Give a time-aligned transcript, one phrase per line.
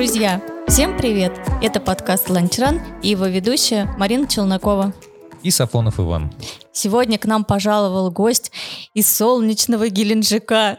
[0.00, 1.30] Друзья, всем привет!
[1.62, 4.94] Это подкаст «Ланчран» и его ведущая Марина Челнокова.
[5.42, 6.30] И Сафонов Иван.
[6.72, 8.50] Сегодня к нам пожаловал гость
[8.94, 10.78] из солнечного Геленджика,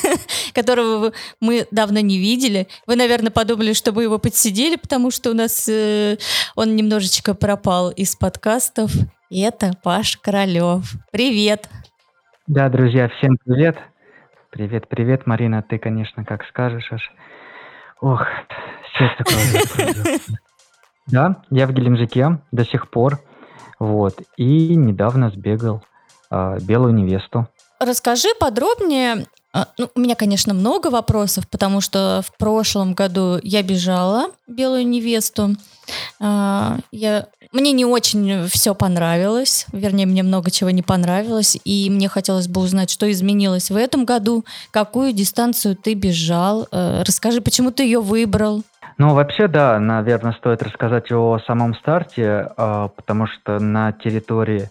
[0.54, 2.68] которого мы давно не видели.
[2.86, 6.18] Вы, наверное, подумали, что мы его подсидели, потому что у нас э,
[6.54, 8.92] он немножечко пропал из подкастов.
[9.30, 10.92] И это Паш Королев.
[11.10, 11.70] Привет!
[12.46, 13.78] Да, друзья, всем привет.
[14.50, 17.10] Привет, привет, Марина, ты, конечно, как скажешь аж.
[18.00, 18.22] Ох,
[18.92, 20.18] сейчас такое.
[21.06, 23.18] Да, я в Геленджике до сих пор.
[23.78, 24.20] Вот.
[24.36, 25.82] И недавно сбегал
[26.30, 27.48] э, белую невесту.
[27.80, 29.26] Расскажи подробнее.
[29.52, 34.86] А, ну, у меня, конечно, много вопросов, потому что в прошлом году я бежала белую
[34.86, 35.56] невесту.
[36.20, 42.08] А, я мне не очень все понравилось, вернее, мне много чего не понравилось, и мне
[42.08, 47.70] хотелось бы узнать, что изменилось в этом году, какую дистанцию ты бежал, э, расскажи, почему
[47.70, 48.64] ты ее выбрал.
[48.98, 54.70] Ну, вообще, да, наверное, стоит рассказать о самом старте, а, потому что на территории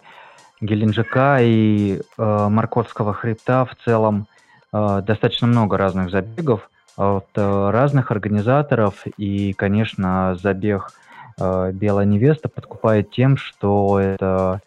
[0.62, 4.28] Геленджика и э, Марковского хребта в целом
[4.72, 10.92] достаточно много разных забегов от разных организаторов, и, конечно, забег–
[11.40, 14.62] э, белая невеста подкупает тем, что это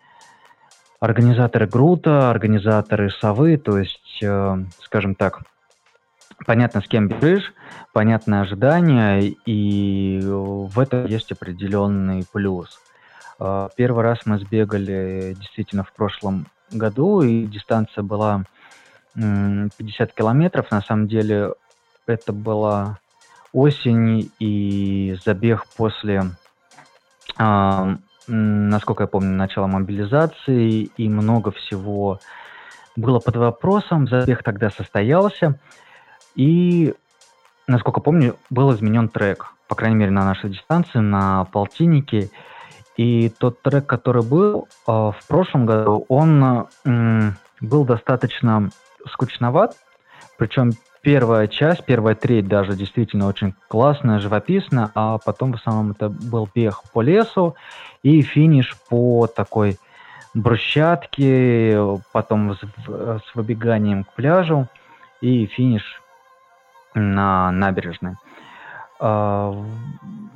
[1.00, 5.40] организаторы Грута, организаторы Совы, то есть, э, скажем так,
[6.46, 7.52] понятно, с кем бежишь,
[7.92, 12.78] понятное ожидание, и в этом есть определенный плюс.
[13.38, 18.44] Э, первый раз мы сбегали действительно в прошлом году, и дистанция была
[19.14, 20.70] 50 километров.
[20.70, 21.54] На самом деле
[22.06, 22.98] это была
[23.52, 26.30] осень и забег после
[27.36, 32.20] а, насколько я помню, начало мобилизации и много всего
[32.96, 34.08] было под вопросом.
[34.08, 35.58] Забег тогда состоялся.
[36.34, 36.94] И,
[37.66, 42.30] насколько помню, был изменен трек, по крайней мере, на нашей дистанции, на полтиннике.
[42.96, 48.68] И тот трек, который был э, в прошлом году, он э, был достаточно
[49.06, 49.76] скучноват.
[50.38, 50.72] Причем
[51.02, 56.48] первая часть, первая треть даже действительно очень классная, живописная, а потом в основном это был
[56.54, 57.54] бег по лесу
[58.02, 59.78] и финиш по такой
[60.34, 61.78] брусчатке,
[62.12, 64.68] потом с, с выбеганием к пляжу
[65.20, 66.00] и финиш
[66.94, 68.14] на набережной.
[69.00, 69.54] А,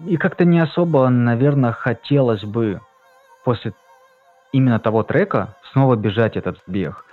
[0.07, 2.81] и как-то не особо, наверное, хотелось бы
[3.45, 3.73] после
[4.53, 7.05] именно того трека снова бежать этот бег.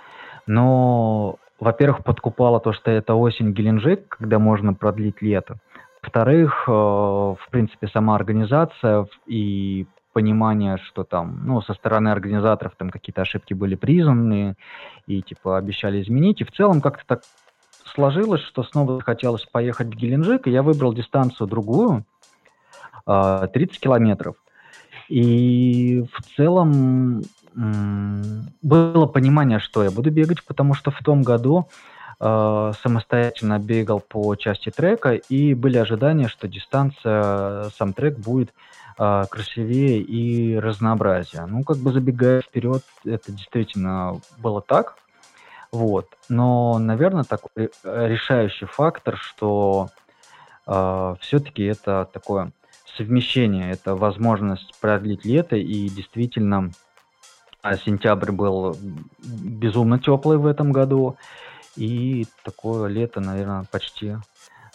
[0.46, 5.58] Но во-первых, подкупало то, что это осень Геленджик, когда можно продлить лето.
[6.02, 12.90] Во-вторых, э, в принципе, сама организация и понимание, что там, ну, со стороны организаторов там
[12.90, 14.56] какие-то ошибки были признаны
[15.06, 16.40] и, типа, обещали изменить.
[16.40, 17.20] И в целом как-то так
[17.84, 22.04] сложилось, что снова хотелось поехать в Геленджик, и я выбрал дистанцию другую,
[23.06, 24.34] 30 э, километров.
[25.08, 27.22] И в целом
[27.54, 31.68] было понимание, что я буду бегать, потому что в том году
[32.20, 38.52] э, самостоятельно бегал по части трека, и были ожидания, что дистанция, сам трек будет
[38.98, 41.46] э, красивее и разнообразие.
[41.46, 44.96] Ну, как бы забегая вперед, это действительно было так.
[45.72, 46.06] Вот.
[46.28, 49.88] Но, наверное, такой решающий фактор, что
[50.66, 52.52] э, все-таки это такое
[52.96, 56.70] совмещение, это возможность продлить лето и действительно
[57.84, 58.76] сентябрь был
[59.22, 61.16] безумно теплый в этом году.
[61.76, 64.16] И такое лето, наверное, почти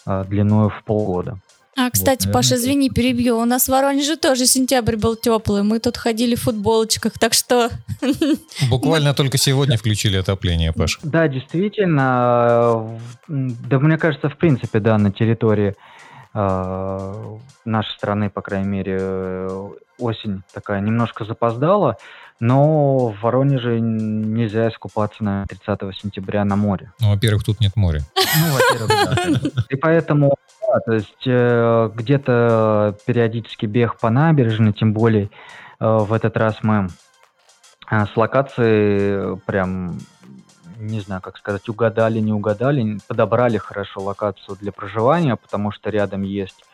[0.04, 1.38] а, длиной в полгода.
[1.76, 3.38] А, кстати, вот, Паша, извини, перебью.
[3.38, 5.62] У нас в Воронеже тоже сентябрь был теплый.
[5.62, 7.70] Мы тут ходили в футболочках, так что...
[8.68, 10.98] Буквально только сегодня включили отопление, Паш.
[11.04, 12.98] Да, действительно.
[13.28, 15.76] Да, мне кажется, в принципе, да, на территории
[16.34, 19.48] э, нашей страны, по крайней мере,
[19.98, 21.96] осень такая немножко запоздала.
[22.40, 26.92] Но в Воронеже нельзя искупаться на 30 сентября на море.
[27.00, 28.00] Ну, во-первых, тут нет моря.
[28.40, 29.62] Ну, во-первых, да.
[29.70, 35.28] И поэтому, да, то есть э, где-то периодически бег по набережной, тем более э,
[35.80, 36.88] в этот раз мы
[37.90, 39.98] э, с локацией прям
[40.78, 46.22] не знаю, как сказать, угадали, не угадали, подобрали хорошо локацию для проживания, потому что рядом
[46.22, 46.64] есть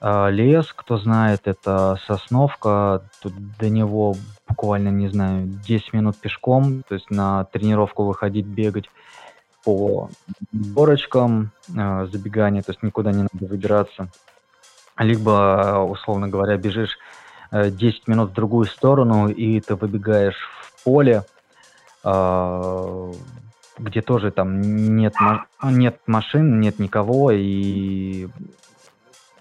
[0.00, 4.14] э, лес, кто знает, это Сосновка, тут до него
[4.52, 8.90] буквально, не знаю, 10 минут пешком, то есть на тренировку выходить, бегать
[9.64, 10.10] по
[10.52, 14.08] горочкам, э, забегание, то есть никуда не надо выбираться.
[14.98, 16.98] Либо, условно говоря, бежишь
[17.50, 21.24] э, 10 минут в другую сторону, и ты выбегаешь в поле,
[22.04, 23.12] э,
[23.78, 24.60] где тоже там
[24.96, 25.14] нет,
[25.62, 28.28] нет машин, нет никого, и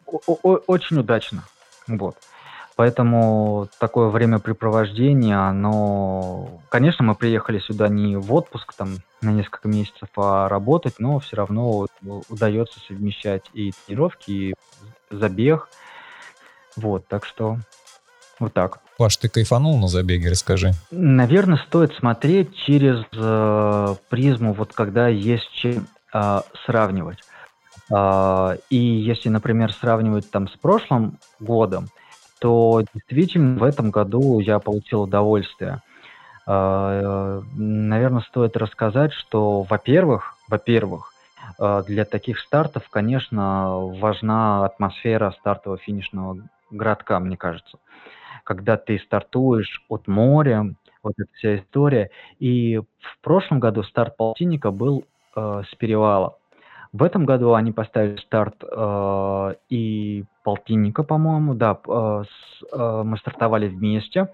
[0.06, 1.44] очень удачно.
[1.88, 2.16] Вот.
[2.76, 6.62] Поэтому такое времяпрепровождение, оно...
[6.70, 11.36] Конечно, мы приехали сюда не в отпуск там на несколько месяцев, а работать, но все
[11.36, 11.88] равно
[12.30, 14.56] удается совмещать и тренировки, и
[15.12, 15.68] забег.
[16.76, 17.58] Вот, так что
[18.40, 18.80] вот так.
[18.98, 20.72] Паш, ты кайфанул на забеге, расскажи.
[20.90, 27.20] Наверное, стоит смотреть через э, призму, вот когда есть чем э, сравнивать.
[27.92, 31.90] Э, и если, например, сравнивать там с прошлым годом,
[32.42, 35.82] то действительно в этом году я получил удовольствие.
[36.48, 41.14] Э, наверное, стоит рассказать, что, во-первых, во-первых,
[41.60, 46.40] э, для таких стартов, конечно, важна атмосфера стартово-финишного
[46.72, 47.78] городка, мне кажется
[48.44, 50.66] когда ты стартуешь от моря,
[51.04, 52.12] вот эта вся история.
[52.40, 55.06] И в прошлом году старт полтинника был
[55.36, 56.38] э, с перевала.
[56.94, 63.18] В этом году они поставили старт э, и полтинника, по-моему, да, э, с, э, мы
[63.18, 64.32] стартовали вместе.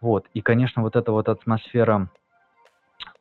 [0.00, 2.08] Вот, и, конечно, вот эта вот атмосфера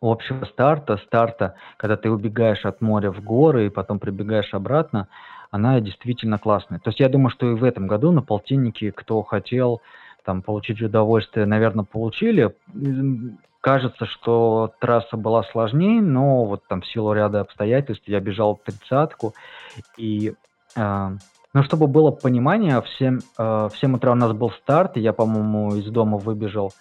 [0.02, 5.08] общего старта, старта, когда ты убегаешь от моря в горы и потом прибегаешь обратно,
[5.50, 6.80] она действительно классная.
[6.80, 9.82] То есть я думаю, что и в этом году на полтиннике, кто хотел,
[10.26, 12.56] там получить удовольствие, наверное, получили.
[13.62, 19.34] Кажется, что трасса была сложнее, но вот там в силу ряда обстоятельств я бежал тридцатку.
[19.98, 20.34] И,
[20.76, 21.10] э,
[21.54, 25.02] ну, чтобы было понимание, в 7, э, в 7 утра у нас был старт, и
[25.02, 26.74] я, по-моему, из дома выбежал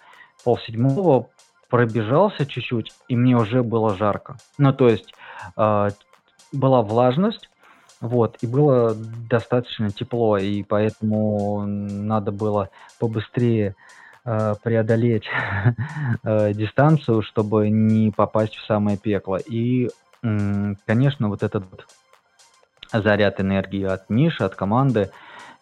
[0.45, 1.29] полседьмого,
[1.69, 4.37] пробежался чуть-чуть, и мне уже было жарко.
[4.59, 5.13] Ну, то есть
[5.57, 5.89] э,
[6.53, 7.51] была влажность,
[8.01, 8.95] вот, и было
[9.29, 13.77] достаточно тепло, и поэтому надо было побыстрее
[14.25, 15.25] э, преодолеть
[16.25, 19.37] э, дистанцию, чтобы не попасть в самое пекло.
[19.37, 19.89] И,
[20.21, 21.65] конечно, вот этот
[22.93, 25.11] заряд энергии от Миши, от команды,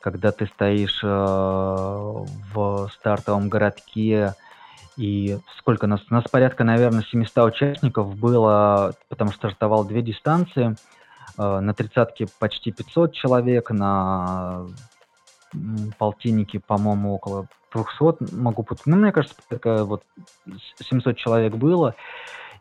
[0.01, 4.35] когда ты стоишь э, в стартовом городке,
[4.97, 6.01] и сколько нас?
[6.11, 10.77] У нас порядка, наверное, 700 участников было, потому что стартовал две дистанции–
[11.39, 14.67] Э, на тридцатке почти 500 человек, на
[15.99, 18.87] полтиннике, по-моему, около 200, могу путать.
[18.87, 20.03] Ну, мне кажется, это вот
[20.79, 21.95] 700 человек было.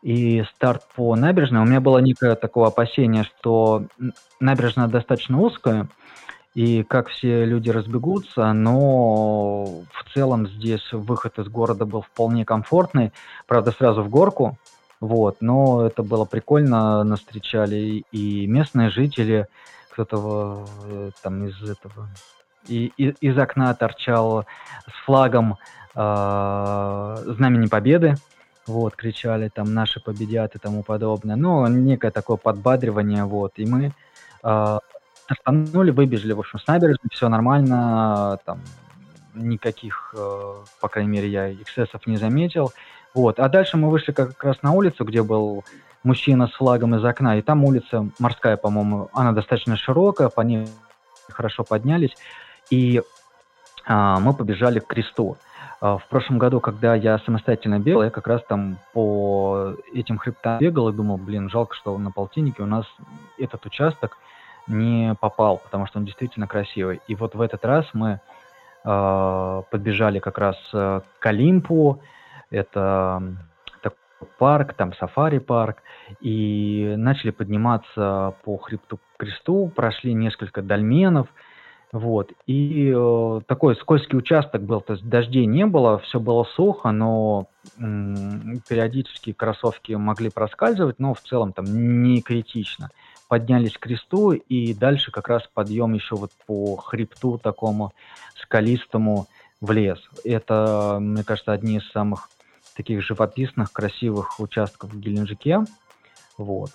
[0.01, 1.61] И старт по набережной.
[1.61, 3.83] У меня было некое такое опасение, что
[4.39, 5.89] набережная достаточно узкая,
[6.55, 13.11] и как все люди разбегутся, но в целом здесь выход из города был вполне комфортный.
[13.45, 14.57] Правда, сразу в горку,
[14.99, 19.47] вот, но это было прикольно, нас встречали и местные жители,
[19.91, 22.09] кто-то э, там из этого,
[22.67, 24.45] и, и, из окна торчал
[24.87, 25.57] с флагом
[25.95, 28.15] э, знамени Победы,
[28.69, 31.35] вот, кричали там «Наши победят» и тому подобное.
[31.35, 33.91] Ну, некое такое подбадривание, вот, и мы
[34.43, 34.79] э,
[35.23, 38.61] стартанули, выбежали, в общем, с набережной, все нормально, там,
[39.33, 42.71] никаких, э, по крайней мере, я эксцессов не заметил,
[43.13, 43.39] вот.
[43.39, 45.63] А дальше мы вышли как раз на улицу, где был
[46.03, 50.67] мужчина с флагом из окна, и там улица морская, по-моему, она достаточно широкая, по ней
[51.29, 52.15] хорошо поднялись,
[52.69, 53.01] и
[53.85, 55.37] а, мы побежали к кресту.
[55.81, 60.59] А, в прошлом году, когда я самостоятельно бегал, я как раз там по этим хребтам
[60.59, 62.85] бегал и думал, блин, жалко, что на полтиннике у нас
[63.37, 64.17] этот участок
[64.67, 67.01] не попал, потому что он действительно красивый.
[67.07, 68.19] И вот в этот раз мы
[68.83, 72.01] э, подбежали как раз к Олимпу,
[72.51, 73.21] это
[74.37, 75.77] парк, там сафари-парк,
[76.19, 81.27] и начали подниматься по хребту кресту, прошли несколько дольменов,
[81.91, 86.91] вот, и э, такой скользкий участок был, то есть дождей не было, все было сухо,
[86.91, 87.47] но
[87.79, 91.65] м, периодически кроссовки могли проскальзывать, но в целом там
[92.03, 92.91] не критично.
[93.27, 97.93] Поднялись к кресту, и дальше как раз подъем еще вот по хребту такому
[98.39, 99.25] скалистому
[99.59, 99.99] в лес.
[100.23, 102.29] Это, мне кажется, одни из самых
[102.75, 105.63] таких живописных, красивых участков в Геленджике.
[106.37, 106.69] Вот.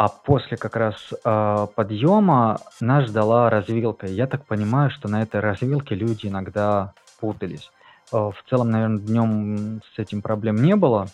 [0.00, 4.06] А после как раз э, подъема нас ждала развилка.
[4.06, 7.70] Я так понимаю, что на этой развилке люди иногда путались.
[8.10, 11.08] Э, в целом, наверное, днем с этим проблем не было.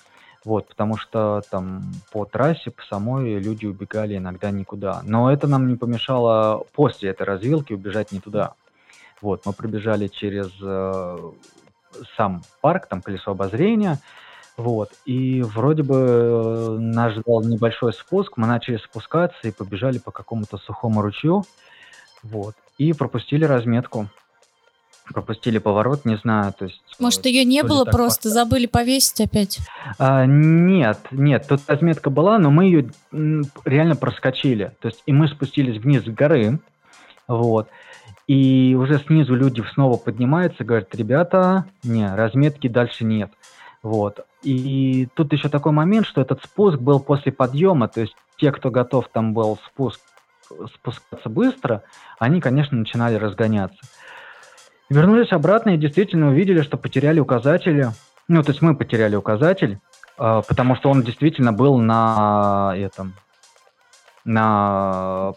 [0.44, 5.00] Вот, потому что там по трассе, по самой люди убегали иногда никуда.
[5.02, 8.54] Но это нам не помешало после этой развилки убежать не туда.
[9.20, 11.32] Вот, мы пробежали через э,
[12.16, 13.98] сам парк, там колесо обозрения,
[14.56, 20.10] вот, и вроде бы э, нас ждал небольшой спуск, мы начали спускаться и побежали по
[20.10, 21.44] какому-то сухому ручью,
[22.22, 24.08] вот, и пропустили разметку.
[25.12, 26.82] Пропустили поворот, не знаю, то есть...
[26.98, 29.60] Может, ее не было, просто просто забыли повесить опять?
[29.98, 32.90] А, нет, нет, тут разметка была, но мы ее
[33.64, 34.72] реально проскочили.
[34.80, 36.58] То есть и мы спустились вниз с горы,
[37.28, 37.68] вот,
[38.26, 43.30] И уже снизу люди снова поднимаются, говорят, ребята, не, разметки дальше нет.
[43.84, 44.26] Вот.
[44.46, 48.70] И тут еще такой момент, что этот спуск был после подъема, то есть те, кто
[48.70, 50.00] готов там был спуск,
[50.72, 51.82] спускаться быстро,
[52.20, 53.80] они, конечно, начинали разгоняться.
[54.88, 57.88] Вернулись обратно и действительно увидели, что потеряли указатели.
[58.28, 59.80] Ну, то есть мы потеряли указатель,
[60.16, 63.14] а, потому что он действительно был на этом,
[64.24, 65.32] на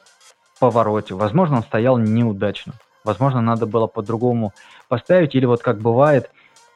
[0.60, 1.16] повороте.
[1.16, 2.74] Возможно, он стоял неудачно.
[3.04, 4.54] Возможно, надо было по-другому
[4.88, 6.30] поставить, или вот как бывает,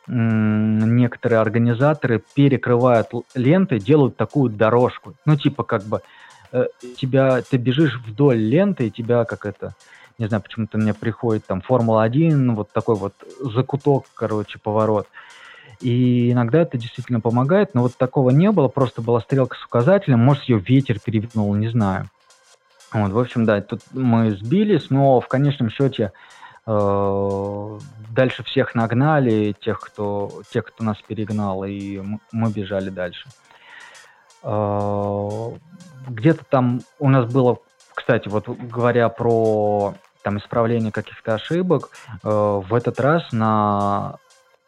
[0.07, 5.13] некоторые организаторы перекрывают ленты, делают такую дорожку.
[5.25, 6.01] Ну, типа, как бы
[6.51, 6.65] э,
[6.97, 9.75] тебя, ты бежишь вдоль ленты, и тебя как это,
[10.17, 15.07] не знаю, почему-то мне приходит там Формула-1, вот такой вот закуток, короче, поворот.
[15.79, 20.19] И иногда это действительно помогает, но вот такого не было, просто была стрелка с указателем,
[20.19, 22.09] может, ее ветер перевернул, не знаю.
[22.93, 26.11] Вот, в общем, да, тут мы сбились, но в конечном счете
[26.65, 32.01] дальше всех нагнали, тех, кто, тех, кто нас перегнал, и
[32.31, 33.27] мы бежали дальше.
[34.43, 35.51] Э,
[36.07, 37.57] где-то там у нас было,
[37.93, 41.89] кстати, вот говоря про там исправление каких-то ошибок,
[42.23, 44.17] э, в этот раз на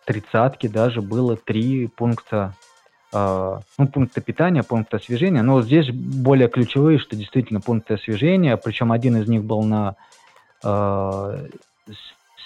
[0.06, 2.54] тридцатке даже было три пункта
[3.14, 5.42] ну, пункты питания, пункты освежения.
[5.42, 9.96] Но здесь более ключевые, что действительно пункты освежения, причем один из них был на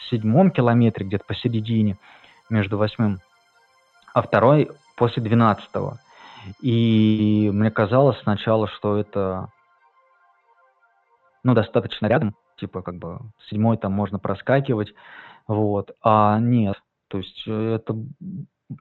[0.10, 1.98] седьмом километре, где-то посередине,
[2.50, 3.20] между восьмым,
[4.14, 6.00] а второй после двенадцатого.
[6.62, 9.50] И мне казалось сначала, что это
[11.44, 13.20] ну, достаточно рядом, типа как бы
[13.50, 14.94] седьмой там можно проскакивать,
[15.48, 16.76] вот, а нет,
[17.08, 17.96] то есть это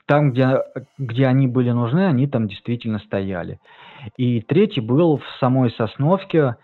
[0.06, 0.62] там, где,
[0.98, 3.58] где они были нужны, они там действительно стояли.
[4.16, 6.56] И третий был в самой Сосновке,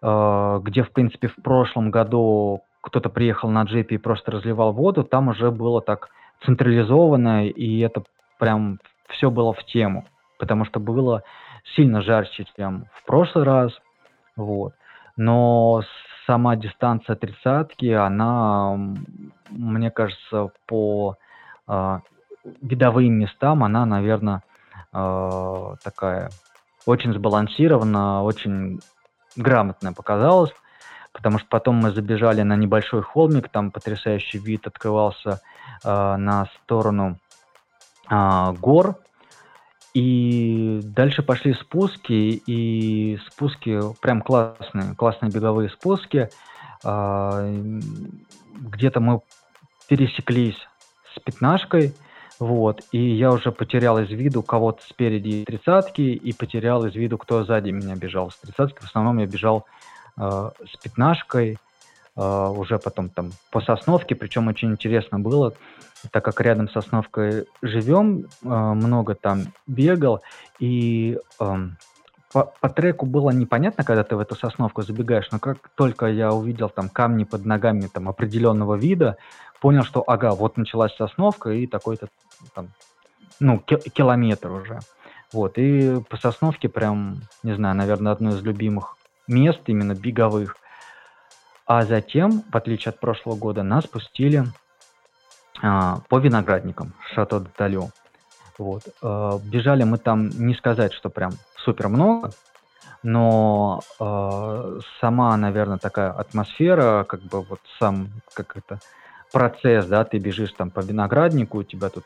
[0.00, 5.04] э, где, в принципе, в прошлом году кто-то приехал на джипе и просто разливал воду,
[5.04, 6.08] там уже было так
[6.44, 8.02] централизованно, и это
[8.38, 10.06] прям все было в тему,
[10.38, 11.22] потому что было
[11.74, 13.72] сильно жарче, чем в прошлый раз,
[14.36, 14.74] вот.
[15.16, 15.82] Но
[16.26, 18.76] сама дистанция тридцатки, она,
[19.50, 21.16] мне кажется, по
[21.66, 21.98] э,
[22.62, 24.42] видовым местам, она, наверное,
[24.92, 26.30] э, такая
[26.86, 28.80] очень сбалансированная, очень
[29.36, 30.52] грамотная показалась
[31.12, 35.40] потому что потом мы забежали на небольшой холмик, там потрясающий вид открывался
[35.84, 37.18] э, на сторону
[38.10, 38.96] э, гор,
[39.94, 46.28] и дальше пошли спуски, и спуски прям классные, классные беговые спуски.
[46.84, 47.80] Э,
[48.54, 49.20] где-то мы
[49.88, 50.58] пересеклись
[51.14, 51.94] с пятнашкой,
[52.38, 57.42] вот, и я уже потерял из виду кого-то спереди тридцатки, и потерял из виду, кто
[57.44, 58.80] сзади меня бежал с тридцатки.
[58.80, 59.66] В основном я бежал
[60.18, 61.58] Э, с пятнашкой,
[62.16, 65.54] э, уже потом там по Сосновке, причем очень интересно было,
[66.10, 70.22] так как рядом с Сосновкой живем, э, много там бегал,
[70.58, 71.76] и эм,
[72.32, 76.32] по, по треку было непонятно, когда ты в эту Сосновку забегаешь, но как только я
[76.32, 79.18] увидел там камни под ногами там определенного вида,
[79.60, 82.08] понял, что ага, вот началась Сосновка и такой-то
[82.54, 82.70] там,
[83.38, 84.80] ну, километр уже.
[85.32, 88.97] Вот, и по Сосновке прям, не знаю, наверное, одно из любимых
[89.28, 90.56] мест, именно беговых.
[91.66, 94.44] А затем, в отличие от прошлого года, нас пустили
[95.62, 97.90] а, по виноградникам Шато Деталю.
[98.56, 98.82] Вот.
[99.02, 102.30] А, бежали мы там, не сказать, что прям супер много,
[103.02, 108.80] но э, сама, наверное, такая атмосфера, как бы вот сам, как это,
[109.32, 112.04] процесс, да, ты бежишь там по винограднику, у тебя тут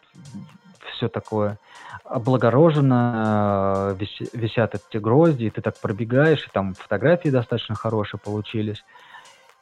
[1.03, 1.59] все такое
[2.05, 4.05] облагорожено, э,
[4.35, 8.85] висят эти грозди, и ты так пробегаешь, и там фотографии достаточно хорошие получились.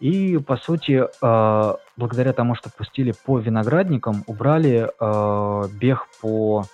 [0.00, 6.64] И, по сути, э, благодаря тому, что пустили по виноградникам, убрали э, бег по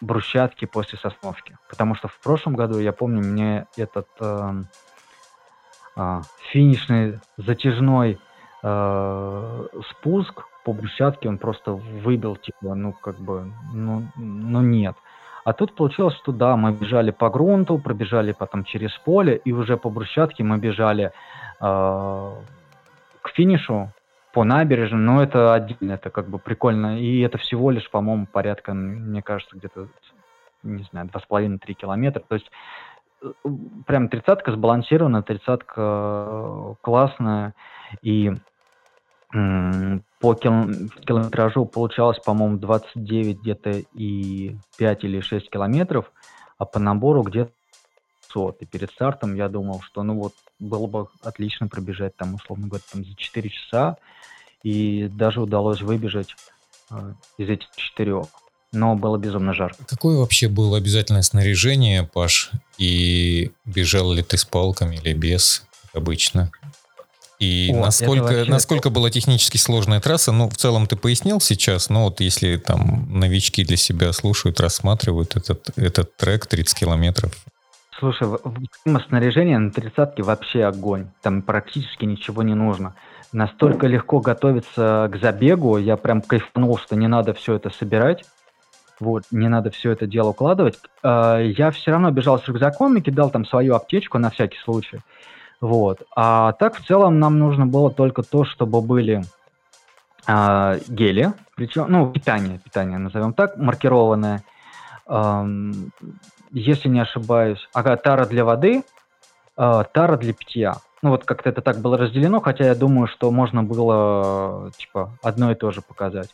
[0.00, 1.56] брусчатке после сосновки.
[1.68, 4.08] Потому что в прошлом году, я помню, мне этот
[6.50, 8.18] финишный затяжной
[8.60, 14.96] спуск по брусчатке он просто выбил, типа, ну, как бы, ну, ну нет.
[15.44, 19.76] А тут получилось, что да, мы бежали по грунту, пробежали потом через поле, и уже
[19.76, 21.12] по брусчатке мы бежали
[21.60, 22.32] э,
[23.22, 23.90] к финишу
[24.32, 27.00] по набережной, но это отдельно, это как бы прикольно.
[27.00, 29.88] И это всего лишь, по-моему, порядка, мне кажется, где-то,
[30.62, 32.20] не знаю, 2,5-3 километра.
[32.20, 32.50] То есть
[33.22, 33.32] э,
[33.86, 37.54] прям тридцатка сбалансирована, тридцатка э, классная.
[38.02, 38.32] И
[40.20, 46.12] по километражу получалось, по-моему, 29 где-то и 5 или 6 километров,
[46.58, 47.50] а по набору где-то
[48.28, 48.56] 100.
[48.60, 52.84] И перед стартом я думал, что ну вот было бы отлично пробежать там, условно говоря,
[52.92, 53.96] там за 4 часа,
[54.62, 56.36] и даже удалось выбежать
[56.90, 58.26] э, из этих четырех.
[58.72, 59.84] Но было безумно жарко.
[59.88, 62.50] Какое вообще было обязательное снаряжение, Паш?
[62.76, 66.52] И бежал ли ты с палками или без обычно?
[67.40, 68.50] И О, насколько, вообще...
[68.50, 73.06] насколько была технически сложная трасса, ну, в целом ты пояснил сейчас, но вот если там
[73.08, 77.32] новички для себя слушают, рассматривают этот, этот трек 30 километров.
[77.98, 78.28] Слушай,
[79.08, 81.08] снаряжение на тридцатке вообще огонь.
[81.22, 82.94] Там практически ничего не нужно.
[83.32, 88.24] Настолько легко готовиться к забегу, я прям кайфанул, что не надо все это собирать.
[88.98, 90.78] Вот, не надо все это дело укладывать.
[91.02, 95.00] А, я все равно бежал с рюкзаком и кидал там свою аптечку на всякий случай.
[95.60, 96.02] Вот.
[96.16, 99.22] А так в целом нам нужно было только то, чтобы были
[100.26, 104.42] э, гели, причем, ну, питание, питание назовем так, маркированное.
[105.06, 105.44] Э,
[106.52, 108.82] если не ошибаюсь, ага, тара для воды,
[109.56, 110.76] э, тара для питья.
[111.02, 115.50] Ну, вот как-то это так было разделено, хотя я думаю, что можно было, типа, одно
[115.52, 116.30] и то же показать.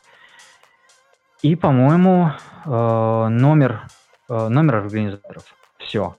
[1.43, 2.31] И, по-моему,
[2.65, 3.83] э, номер,
[4.29, 5.45] э, номер организаторов.
[5.79, 6.17] Все.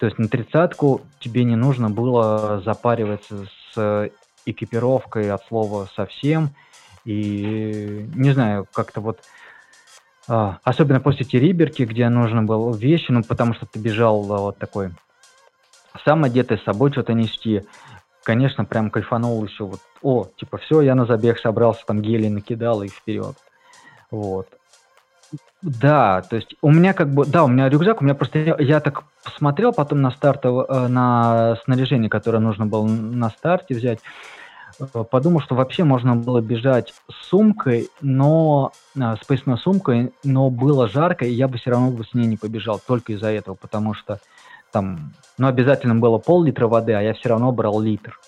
[0.00, 4.10] То есть на тридцатку тебе не нужно было запариваться с
[4.46, 6.50] экипировкой от слова совсем.
[7.04, 9.20] И не знаю, как-то вот
[10.26, 14.90] а, особенно после Териберки, где нужно было вещи, ну потому что ты бежал вот такой
[16.04, 17.62] сам одетый, с собой что-то нести.
[18.22, 22.82] Конечно, прям кайфанул еще вот, о, типа, все, я на забег собрался, там гели накидал
[22.82, 23.36] и вперед.
[24.10, 24.48] Вот.
[25.62, 28.56] Да, то есть у меня как бы, да, у меня рюкзак, у меня просто, я,
[28.58, 33.98] я так посмотрел потом на старт, э, на снаряжение, которое нужно было на старте взять,
[34.80, 40.48] э, подумал, что вообще можно было бежать с сумкой, но, э, с поясной сумкой, но
[40.48, 43.54] было жарко, и я бы все равно бы с ней не побежал, только из-за этого,
[43.54, 44.18] потому что
[44.72, 48.18] там, ну, обязательно было пол-литра воды, а я все равно брал литр,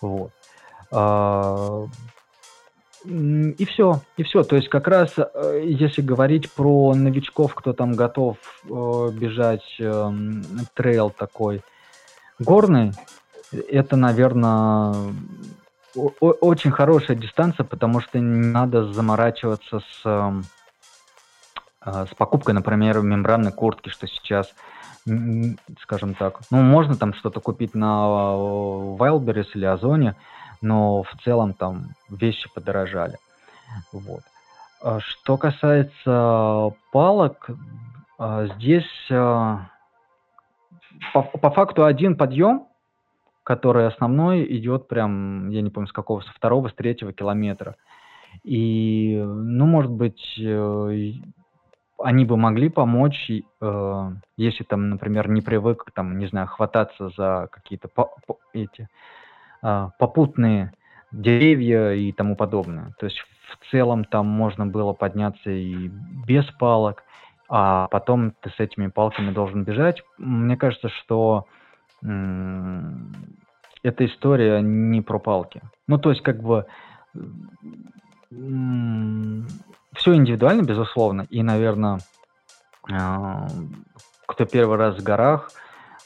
[0.00, 0.30] вот.
[3.04, 4.44] И все, и все.
[4.44, 10.12] То есть как раз, э, если говорить про новичков, кто там готов э, бежать э,
[10.74, 11.62] трейл такой
[12.38, 12.92] горный,
[13.52, 14.94] это, наверное,
[15.94, 23.88] очень хорошая дистанция, потому что не надо заморачиваться с, э, с покупкой, например, мембранной куртки,
[23.88, 24.52] что сейчас,
[25.80, 28.34] скажем так, ну, можно там что-то купить на
[28.98, 30.16] Wildberries или Озоне,
[30.60, 33.18] но в целом там вещи подорожали.
[33.92, 34.22] Вот.
[34.82, 37.50] А что касается палок,
[38.18, 39.68] а, здесь а,
[41.12, 42.66] по, по факту один подъем,
[43.42, 47.76] который основной, идет прям, я не помню, с какого, со второго, с третьего километра.
[48.44, 51.12] И, ну, может быть, э,
[51.98, 57.48] они бы могли помочь, э, если там, например, не привык, там, не знаю, хвататься за
[57.50, 57.88] какие-то
[58.52, 58.88] эти
[59.60, 60.72] попутные
[61.12, 62.94] деревья и тому подобное.
[62.98, 63.18] То есть
[63.50, 65.88] в целом там можно было подняться и
[66.26, 67.02] без палок,
[67.48, 70.02] а потом ты с этими палками должен бежать.
[70.18, 71.46] Мне кажется, что
[73.82, 75.60] эта история не про палки.
[75.86, 76.66] Ну, то есть, как бы
[79.94, 81.98] все индивидуально, безусловно, и, наверное,
[82.90, 83.48] а,
[84.26, 85.50] кто первый раз в горах,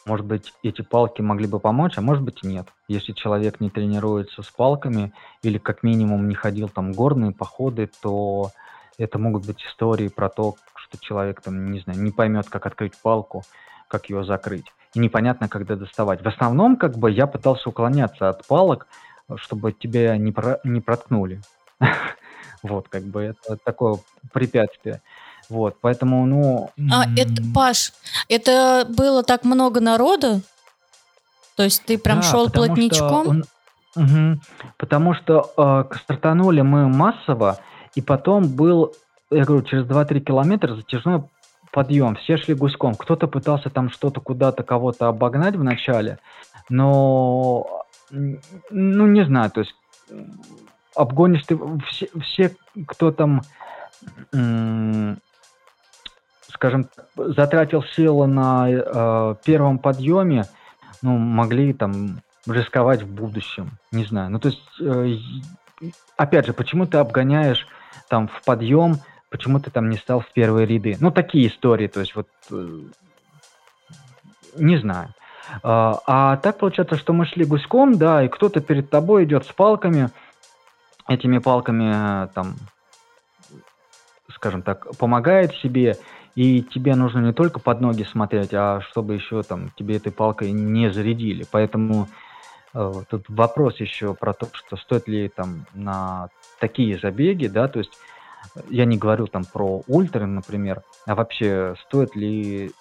[0.07, 2.69] может быть, эти палки могли бы помочь, а может быть и нет.
[2.89, 5.13] Если человек не тренируется с палками
[5.43, 8.51] или как минимум не ходил там горные походы, то
[8.99, 13.01] это могут быть истории про то, что человек там, не знаю, не поймет, как открыть
[13.01, 13.45] палку,
[13.89, 14.67] как ее закрыть.
[14.95, 16.23] И непонятно, когда доставать.
[16.23, 18.87] В основном, как бы, я пытался уклоняться от палок,
[19.37, 20.61] чтобы тебя не, про...
[20.65, 21.41] не проткнули.
[22.63, 23.99] Вот, как бы, это такое
[24.33, 25.03] препятствие.
[25.49, 26.71] Вот, поэтому, ну...
[26.93, 27.93] А, это, Паш,
[28.29, 30.41] это было так много народу?
[31.57, 33.29] То есть ты прям да, шел плотничком?
[33.29, 33.45] Он,
[33.97, 34.41] угу,
[34.79, 37.59] потому что э, стартанули мы массово,
[37.95, 38.95] и потом был,
[39.31, 41.23] я говорю, через 2-3 километра затяжной
[41.71, 42.17] подъем.
[42.17, 42.95] Все шли гуськом.
[42.95, 46.19] Кто-то пытался там что-то куда-то кого-то обогнать вначале,
[46.69, 49.75] но, ну, не знаю, то есть
[50.95, 53.43] обгонишь ты все, все кто там
[56.55, 60.45] скажем, затратил силы на э, первом подъеме,
[61.03, 64.31] ну, могли там рисковать в будущем, не знаю.
[64.31, 65.17] Ну, то есть, э,
[66.17, 67.67] опять же, почему ты обгоняешь
[68.09, 68.97] там в подъем,
[69.31, 70.97] почему ты там не стал в первые ряды?
[71.01, 72.81] Ну, такие истории, то есть, вот, э,
[74.57, 75.09] не знаю.
[75.63, 79.53] А, а так получается, что мы шли гуськом, да, и кто-то перед тобой идет с
[79.53, 80.11] палками,
[81.07, 82.55] этими палками там
[84.45, 85.97] скажем так, помогает себе,
[86.35, 90.53] и тебе нужно не только под ноги смотреть, а чтобы еще там тебе этой палкой
[90.53, 91.47] не зарядили.
[91.51, 92.09] Поэтому
[92.75, 97.79] э, тут вопрос еще про то, что стоит ли там на такие забеги, да, то
[97.79, 97.93] есть
[98.69, 102.73] я не говорю там про ультра, например, а вообще стоит ли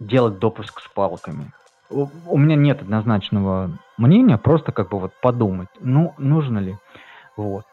[0.00, 1.50] делать допуск с палками.
[1.90, 6.76] У, у меня нет однозначного мнения, просто как бы вот подумать, ну, нужно ли.
[7.36, 7.64] Вот.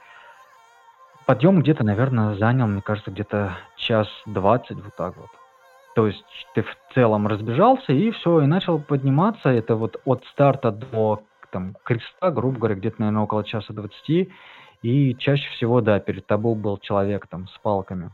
[1.25, 5.29] Подъем где-то, наверное, занял, мне кажется, где-то час двадцать, вот так вот.
[5.95, 9.49] То есть ты в целом разбежался и все, и начал подниматься.
[9.49, 14.31] Это вот от старта до там, креста, грубо говоря, где-то, наверное, около часа двадцати.
[14.83, 18.11] И чаще всего, да, перед тобой был человек там с палками.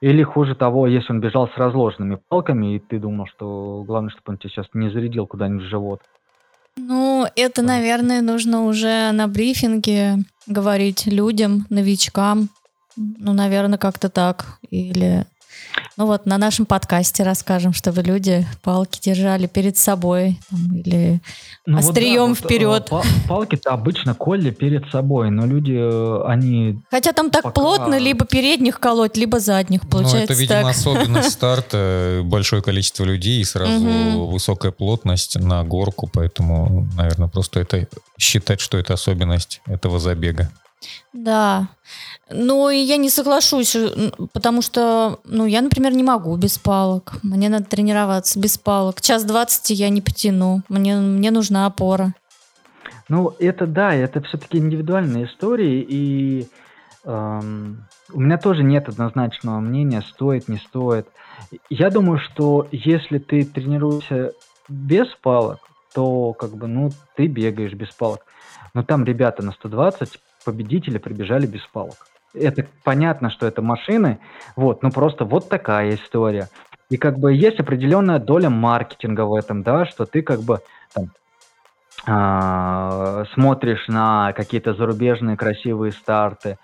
[0.00, 4.24] Или хуже того, если он бежал с разложенными палками, и ты думал, что главное, чтобы
[4.26, 6.02] он тебя сейчас не зарядил куда-нибудь в живот.
[6.76, 12.48] Ну, это, наверное, нужно уже на брифинге говорить людям, новичкам.
[12.96, 14.58] Ну, наверное, как-то так.
[14.70, 15.26] Или
[15.96, 21.20] ну вот на нашем подкасте расскажем, чтобы люди палки держали перед собой там, или
[21.66, 22.90] ну острием вот, да, вперед.
[22.90, 26.80] Вот, э, палки-то обычно колли перед собой, но люди, э, они...
[26.90, 27.54] Хотя там так пока...
[27.54, 30.70] плотно, либо передних колоть, либо задних, получается Ну это, видимо, так.
[30.70, 37.86] особенность старта, большое количество людей и сразу высокая плотность на горку, поэтому, наверное, просто это
[38.18, 40.50] считать, что это особенность этого забега.
[41.12, 41.68] Да.
[42.30, 43.76] Ну, и я не соглашусь,
[44.32, 47.14] потому что, ну, я, например, не могу без палок.
[47.22, 49.00] Мне надо тренироваться без палок.
[49.00, 50.62] Час двадцать я не потяну.
[50.68, 52.14] Мне, мне нужна опора.
[53.08, 56.48] Ну, это да, это все-таки индивидуальные истории, и
[57.04, 61.08] эм, у меня тоже нет однозначного мнения, стоит, не стоит.
[61.68, 64.32] Я думаю, что если ты тренируешься
[64.68, 65.58] без палок,
[65.94, 68.24] то как бы, ну, ты бегаешь без палок.
[68.74, 72.06] Но там ребята на 120 победители прибежали без палок.
[72.34, 74.18] Это понятно, что это машины,
[74.56, 76.48] вот, ну просто вот такая история.
[76.88, 80.60] И как бы есть определенная доля маркетинга в этом, да, что ты как бы
[80.94, 81.10] там,
[82.06, 86.58] э, смотришь на какие-то зарубежные красивые старты,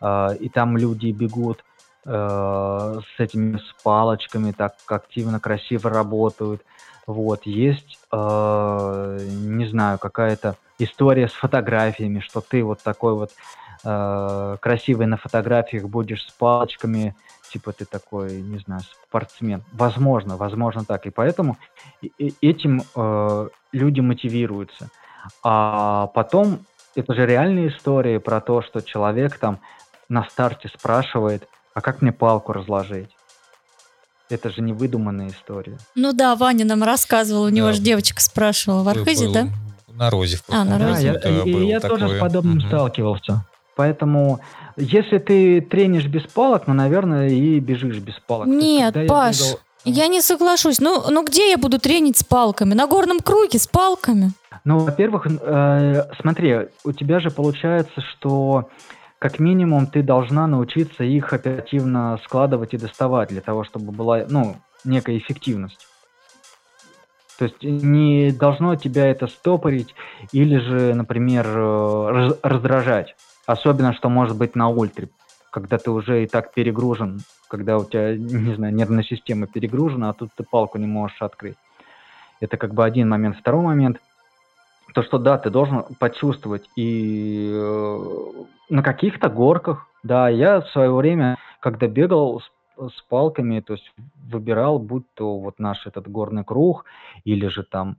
[0.00, 1.64] э, и там люди бегут
[2.04, 6.62] э, с этими с палочками, так активно, красиво работают.
[7.06, 13.30] Вот, есть, э, не знаю, какая-то история с фотографиями, что ты вот такой вот
[13.84, 17.14] э, красивый на фотографиях будешь с палочками,
[17.52, 19.62] типа ты такой, не знаю, спортсмен.
[19.72, 21.06] Возможно, возможно так.
[21.06, 21.56] И поэтому
[22.40, 24.90] этим э, люди мотивируются.
[25.42, 26.60] А потом,
[26.94, 29.58] это же реальные истории про то, что человек там
[30.08, 33.10] на старте спрашивает, а как мне палку разложить?
[34.28, 35.78] Это же не выдуманная история.
[35.96, 37.72] Ну да, Ваня нам рассказывал, у него да.
[37.72, 39.48] же девочка спрашивала в Архизе, да?
[40.00, 40.38] На Розе.
[40.38, 41.12] В а, на Розе.
[41.22, 41.98] Да, я, и я такое.
[41.98, 42.66] тоже с подобным угу.
[42.66, 43.44] сталкивался.
[43.76, 44.40] Поэтому,
[44.78, 48.46] если ты тренишь без палок, ну, наверное, и бежишь без палок.
[48.46, 49.60] Нет, есть, Паш, я, бегал...
[49.84, 50.80] я не соглашусь.
[50.80, 52.72] Ну, ну, где я буду тренить с палками?
[52.72, 54.32] На горном круге с палками?
[54.64, 58.70] Ну, во-первых, э, смотри, у тебя же получается, что
[59.18, 64.56] как минимум ты должна научиться их оперативно складывать и доставать для того, чтобы была, ну,
[64.82, 65.89] некая эффективность.
[67.40, 69.94] То есть не должно тебя это стопорить
[70.30, 73.16] или же, например, э, раздражать.
[73.46, 75.08] Особенно, что может быть на ультре,
[75.48, 80.12] когда ты уже и так перегружен, когда у тебя, не знаю, нервная система перегружена, а
[80.12, 81.56] тут ты палку не можешь открыть.
[82.40, 83.38] Это как бы один момент.
[83.38, 84.02] Второй момент,
[84.92, 88.32] то, что да, ты должен почувствовать и э,
[88.68, 92.42] на каких-то горках, да, я в свое время, когда бегал
[92.88, 93.92] с палками, то есть
[94.30, 96.84] выбирал, будь то вот наш этот горный круг,
[97.24, 97.96] или же там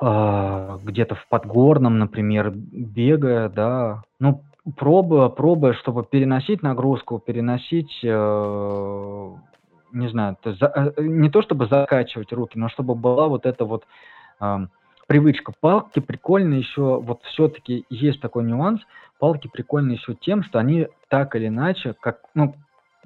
[0.00, 4.42] э, где-то в Подгорном, например, бегая, да, ну,
[4.76, 9.30] пробуя, пробуя, чтобы переносить нагрузку, переносить, э,
[9.92, 13.46] не знаю, то есть за, э, не то чтобы закачивать руки, но чтобы была вот
[13.46, 13.84] эта вот
[14.40, 14.56] э,
[15.06, 15.52] привычка.
[15.60, 18.80] Палки прикольно еще, вот все-таки есть такой нюанс,
[19.18, 22.54] палки прикольны еще тем, что они так или иначе, как, ну,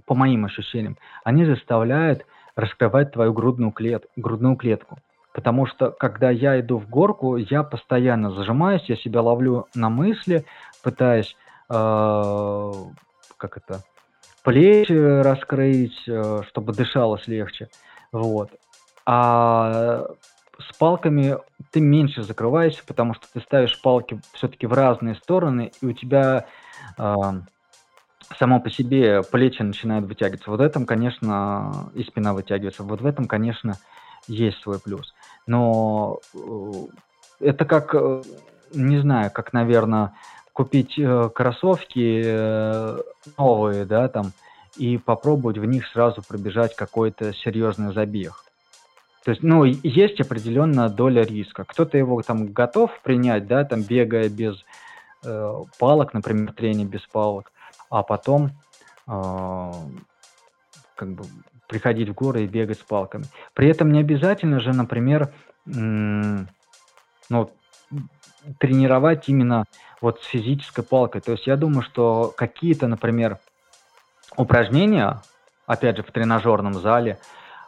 [0.09, 2.25] по моим ощущениям, они заставляют
[2.57, 4.99] раскрывать твою грудную, клет, грудную клетку.
[5.33, 10.45] Потому что, когда я иду в горку, я постоянно зажимаюсь, я себя ловлю на мысли,
[10.83, 11.37] пытаясь,
[11.71, 12.73] э,
[13.37, 13.83] как это,
[14.43, 17.69] плечи раскрыть, э, чтобы дышалось легче.
[18.11, 18.51] Вот.
[19.05, 20.07] А
[20.59, 21.37] с палками
[21.71, 26.47] ты меньше закрываешься, потому что ты ставишь палки все-таки в разные стороны, и у тебя
[26.97, 27.15] э,
[28.39, 30.51] само по себе плечи начинают вытягиваться.
[30.51, 32.83] Вот в этом, конечно, и спина вытягивается.
[32.83, 33.75] Вот в этом, конечно,
[34.27, 35.15] есть свой плюс.
[35.47, 36.39] Но э,
[37.41, 38.23] это как, э,
[38.75, 40.13] не знаю, как, наверное,
[40.53, 42.99] купить э, кроссовки
[43.39, 44.33] новые, да, там,
[44.77, 48.45] и попробовать в них сразу пробежать какой-то серьезный забег.
[49.25, 51.65] То есть, ну, есть определенная доля риска.
[51.65, 54.57] Кто-то его там готов принять, да, там бегая без
[55.25, 57.53] э, палок, например, трение без палок,
[57.91, 58.51] а потом
[59.07, 59.73] э,
[60.95, 61.25] как бы
[61.67, 63.25] приходить в горы и бегать с палками.
[63.55, 65.33] При этом не обязательно же, например,
[65.67, 66.47] ну,
[68.59, 69.65] тренировать именно
[70.01, 71.21] вот с физической палкой.
[71.21, 73.39] То есть я думаю, что какие-то, например,
[74.37, 75.21] упражнения,
[75.67, 77.19] опять же, в тренажерном зале,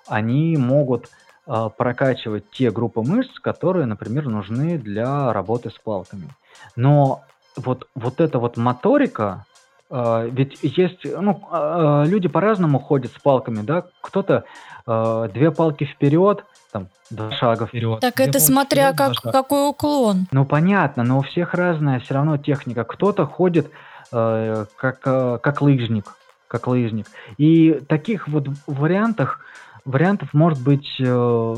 [0.06, 1.10] они могут
[1.46, 6.28] э, прокачивать те группы мышц, которые, например, нужны для работы с палками.
[6.76, 7.24] Но
[7.56, 9.49] вот, вот эта вот моторика, э,
[9.90, 14.44] ведь есть, ну, э, люди по-разному ходят с палками, да, кто-то
[14.86, 18.00] две палки вперед, там, два шага вперед.
[18.00, 20.26] Так это смотря вперед, как, какой уклон.
[20.32, 22.84] Ну, понятно, но у всех разная все равно техника.
[22.84, 23.70] Кто-то ходит
[24.12, 26.16] э, как, э, как лыжник,
[26.48, 27.06] как лыжник.
[27.38, 29.40] И таких вот вариантах,
[29.84, 31.54] вариантов может быть, э,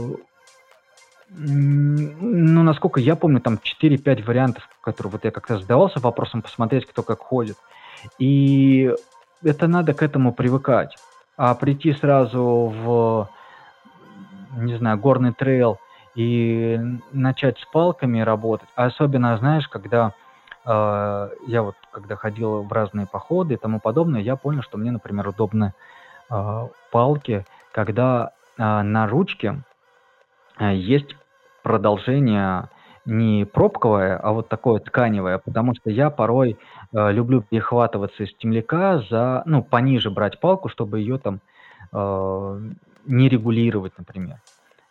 [1.35, 7.03] ну, насколько я помню, там 4-5 вариантов, которые вот я как-то задавался вопросом, посмотреть, кто
[7.03, 7.57] как ходит.
[8.19, 8.95] И
[9.43, 10.97] это надо к этому привыкать.
[11.37, 13.29] А прийти сразу в
[14.57, 15.79] не знаю, горный трейл
[16.15, 16.79] и
[17.13, 20.13] начать с палками работать, особенно, знаешь, когда
[20.65, 24.91] э, я вот, когда ходил в разные походы и тому подобное, я понял, что мне,
[24.91, 25.73] например, удобны
[26.31, 29.63] э, палки, когда э, на ручке
[30.61, 31.17] есть
[31.63, 32.69] продолжение
[33.05, 36.57] не пробковое, а вот такое тканевое, потому что я порой
[36.93, 41.41] э, люблю перехватываться из темляка за, ну, пониже брать палку, чтобы ее там
[41.93, 42.61] э,
[43.07, 44.37] не регулировать, например.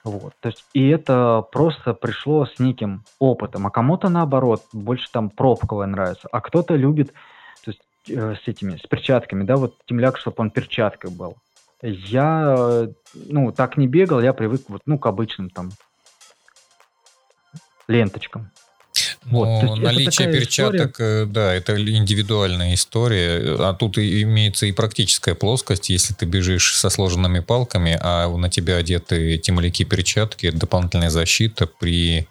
[0.04, 0.34] Вот.
[0.40, 3.68] То есть, и это просто пришло с неким опытом.
[3.68, 6.28] А кому-то наоборот, больше там пробковое нравится.
[6.32, 7.14] А кто-то любит
[7.64, 11.38] то есть, э, с этими, с перчатками, да, вот темляк, чтобы он перчаткой был.
[11.82, 12.88] Я, э,
[13.30, 15.70] ну, так не бегал, я привык вот, ну, к обычным там
[17.92, 18.52] ленточкам.
[19.24, 21.24] Вот, Но наличие перчаток, история.
[21.24, 23.56] Э, да, это индивидуальная история.
[23.60, 25.90] А тут имеется и практическая плоскость.
[25.90, 31.68] Если ты бежишь со сложенными палками, а на тебя одеты темляки перчатки, это дополнительная защита
[31.68, 32.28] при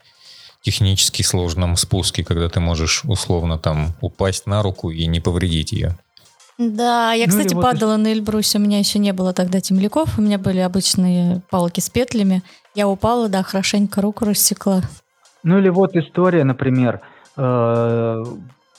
[0.63, 5.97] технически сложном спуске, когда ты можешь условно там упасть на руку и не повредить ее.
[6.59, 10.19] Да, я, ну, кстати, вот падала на Эльбрусе, у меня еще не было тогда темляков,
[10.19, 12.43] у меня были обычные палки с петлями.
[12.75, 14.83] Я упала, да, хорошенько руку рассекла.
[15.43, 17.01] Ну или вот история, например,
[17.37, 18.25] э,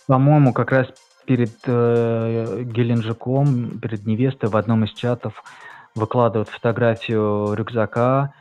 [0.07, 0.87] по-моему, как раз
[1.25, 5.43] перед э, Геленджиком, перед невестой в одном из чатов
[5.95, 8.33] выкладывают фотографию рюкзака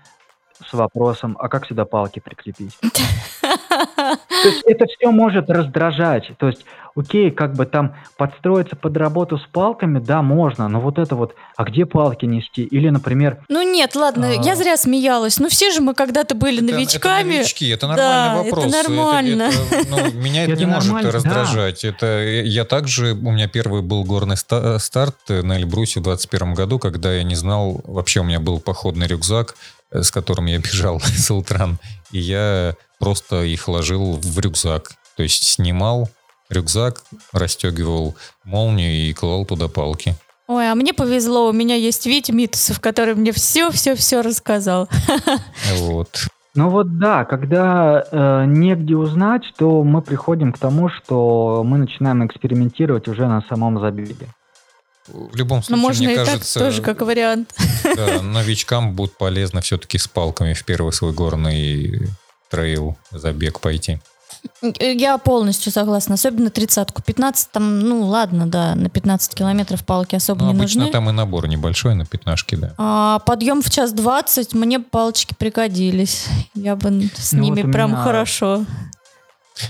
[0.65, 2.79] с вопросом, а как сюда палки прикрепить?
[3.69, 6.31] То есть это все может раздражать.
[6.39, 10.99] То есть, окей, как бы там подстроиться под работу с палками, да, можно, но вот
[10.99, 12.63] это вот, а где палки нести?
[12.63, 13.39] Или, например...
[13.49, 14.33] Ну нет, ладно, а...
[14.43, 15.39] я зря смеялась.
[15.39, 17.31] Ну все же мы когда-то были это, новичками.
[17.31, 18.65] Это новички, это нормальный да, вопрос.
[18.65, 19.43] это нормально.
[19.43, 21.85] Это, это, ну, меня это, не может раздражать.
[21.85, 22.07] Это
[22.45, 27.23] я также, у меня первый был горный старт на Эльбрусе в 21 году, когда я
[27.23, 31.79] не знал, вообще у меня был походный рюкзак, э, с которым я бежал с Ултран,
[32.11, 34.93] и я просто их ложил в рюкзак.
[35.17, 36.09] То есть снимал
[36.49, 40.15] рюкзак, расстегивал молнию и клал туда палки.
[40.49, 44.89] Ой, а мне повезло, у меня есть Витя Митусов, который мне все-все-все рассказал.
[45.79, 46.27] Вот.
[46.57, 52.27] Ну вот да, когда э, негде узнать, то мы приходим к тому, что мы начинаем
[52.27, 54.27] экспериментировать уже на самом забеге.
[55.13, 57.55] В любом ну, случае, Но можно мне и кажется, так тоже как вариант.
[57.97, 62.09] Да, новичкам будет полезно все-таки с палками в первый свой горный
[62.51, 64.01] трейл, забег пойти.
[64.81, 67.03] Я полностью согласна, особенно тридцатку.
[67.03, 70.93] 15 там, ну ладно, да, на 15 километров палки особо ну, не обычно нужны.
[70.93, 72.75] там и набор небольшой на пятнашки, да.
[72.79, 76.27] А, подъем в час 20, мне палочки пригодились.
[76.55, 78.03] Я бы с ну, ними вот прям меня...
[78.03, 78.65] хорошо.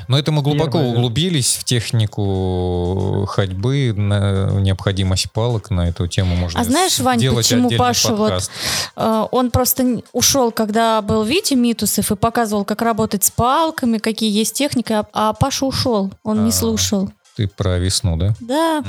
[0.09, 0.93] Но это мы глубоко Первое.
[0.93, 7.71] углубились в технику ходьбы, на необходимость палок на эту тему можно А знаешь, Вань, почему
[7.77, 8.51] Паша вот...
[8.97, 14.31] Э, он просто ушел, когда был Витя Митусов и показывал, как работать с палками, какие
[14.31, 17.11] есть техника, а Паша ушел, он а, не слушал.
[17.37, 18.35] Ты про весну, да?
[18.40, 18.83] Да.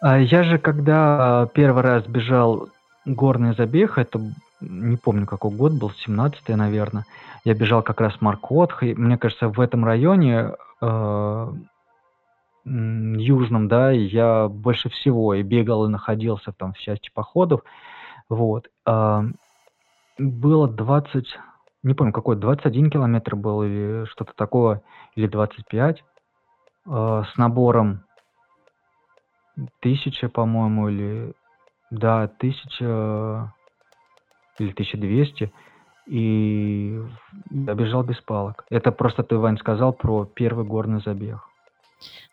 [0.00, 2.68] А я же, когда первый раз бежал
[3.06, 4.20] горный забег, это
[4.60, 7.04] не помню, какой год был, 17-й, наверное.
[7.44, 11.52] Я бежал как раз Маркот, и мне кажется, в этом районе э,
[12.64, 17.62] южном, да, я больше всего и бегал, и находился там в части походов.
[18.28, 18.68] Вот.
[18.86, 19.22] Э,
[20.18, 21.26] было 20,
[21.82, 24.82] не помню, какой, 21 километр был или что-то такое,
[25.16, 26.04] или 25,
[26.86, 28.04] э, с набором
[29.80, 31.34] тысяча, по-моему, или,
[31.90, 33.52] да, тысяча
[34.58, 35.52] или 1200,
[36.06, 37.00] и
[37.50, 38.64] я бежал без палок.
[38.70, 41.38] Это просто ты, Вань, сказал про первый горный забег.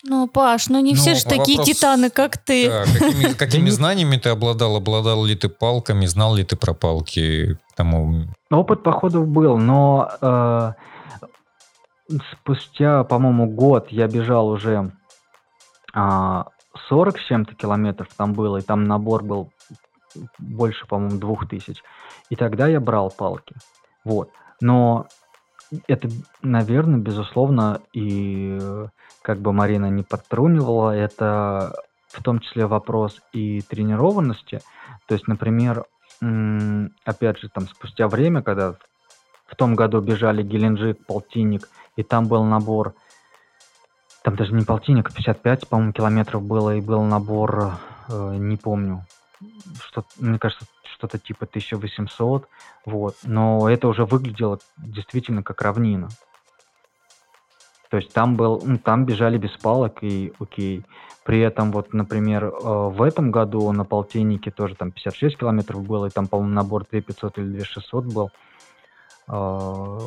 [0.03, 2.69] Ну, Паш, ну не ну, все же такие вопрос, титаны, как ты.
[2.69, 4.77] Да, какими, какими знаниями ты обладал?
[4.77, 6.05] Обладал ли ты палками?
[6.05, 7.57] Знал ли ты про палки?
[7.75, 8.25] Тому...
[8.49, 10.71] Опыт походов был, но э,
[12.31, 14.91] спустя, по-моему, год я бежал уже
[15.93, 16.43] э,
[16.87, 19.49] 40 с чем-то километров там было, и там набор был
[20.37, 21.83] больше, по-моему, двух тысяч.
[22.29, 23.55] И тогда я брал палки.
[24.03, 24.31] Вот.
[24.61, 25.07] Но
[25.87, 26.09] это,
[26.41, 28.59] наверное, безусловно, и
[29.21, 31.73] как бы Марина не подтрунивала, это
[32.07, 34.61] в том числе вопрос и тренированности.
[35.07, 35.85] То есть, например,
[37.05, 38.75] опять же, там спустя время, когда
[39.45, 42.93] в том году бежали Геленджик, Полтинник, и там был набор,
[44.23, 49.05] там даже не полтинник, а 55, по-моему, километров было, и был набор, э, не помню,
[49.83, 52.47] что, мне кажется, что-то типа 1800,
[52.85, 53.15] вот.
[53.23, 56.09] Но это уже выглядело действительно как равнина.
[57.89, 60.85] То есть там был, ну, там бежали без палок и окей.
[61.23, 66.05] При этом вот, например, э, в этом году на полтиннике тоже там 56 километров было,
[66.05, 68.31] и там, по-моему, набор 2500 или 2600 был.
[69.27, 69.99] Э,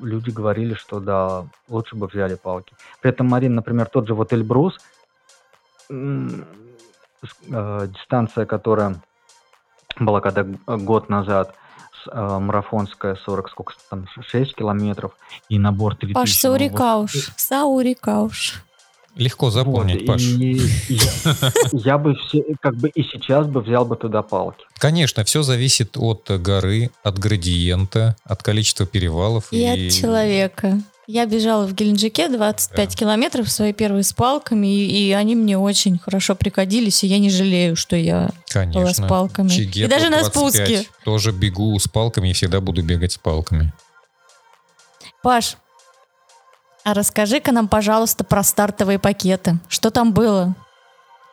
[0.00, 2.74] люди говорили, что да, лучше бы взяли палки.
[3.00, 4.78] При этом, Марин, например, тот же вот Эльбрус,
[7.22, 9.00] э, дистанция, которая
[9.98, 11.54] была когда год назад,
[12.10, 15.12] э, марафонская 40, сколько там, 6 километров,
[15.48, 16.14] и набор 3000.
[16.14, 17.34] Паш, Саурикауш, вот.
[17.36, 18.62] Саурикауш.
[19.16, 20.22] Легко запомнить, вот, Паш.
[20.22, 20.52] И,
[20.88, 21.00] и,
[21.72, 24.64] я бы все, как бы и сейчас бы взял бы туда палки.
[24.78, 29.48] Конечно, все зависит от горы, от градиента, от количества перевалов.
[29.50, 29.86] И, и...
[29.88, 30.80] от человека.
[31.10, 32.94] Я бежала в Геленджике 25 да.
[32.94, 37.30] километров свои первые с палками, и, и они мне очень хорошо пригодились, и я не
[37.30, 38.80] жалею, что я Конечно.
[38.82, 39.48] была с палками.
[39.48, 40.82] Чигету и даже на спуске.
[41.06, 43.72] Тоже бегу с палками и всегда буду бегать с палками.
[45.22, 45.56] Паш,
[46.84, 49.56] а расскажи-ка нам, пожалуйста, про стартовые пакеты.
[49.70, 50.54] Что там было?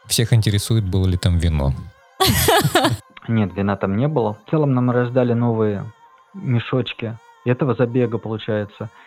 [0.05, 1.73] Всех интересует, было ли там вино.
[3.27, 4.37] Нет, вина там не было.
[4.45, 5.91] В целом нам раздали новые
[6.33, 8.89] мешочки этого забега, получается–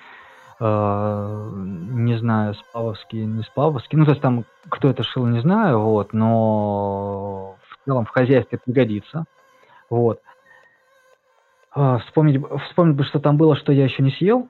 [0.61, 3.97] не знаю, Спавовский, не Спавовский.
[3.97, 8.59] Ну, то есть там кто это шил, не знаю, вот, но в целом в хозяйстве
[8.65, 9.25] пригодится.
[9.89, 10.21] Вот.
[11.75, 14.49] Э, вспомнить, вспомнить бы, что там было, что я еще не съел.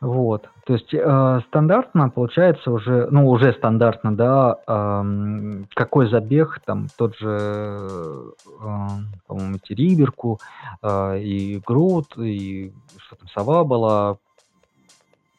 [0.00, 6.86] Вот, то есть э, стандартно получается уже, ну уже стандартно, да, э, какой забег, там
[6.96, 8.78] тот же, э,
[9.26, 10.38] по-моему, Териберку,
[10.82, 14.18] э, и Грут, и что там, Сова была,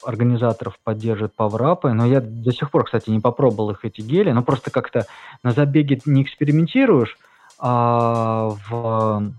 [0.03, 4.43] организаторов поддерживает паврапы, но я до сих пор, кстати, не попробовал их эти гели, но
[4.43, 5.05] просто как-то
[5.43, 7.17] на забеге не экспериментируешь,
[7.59, 9.33] а в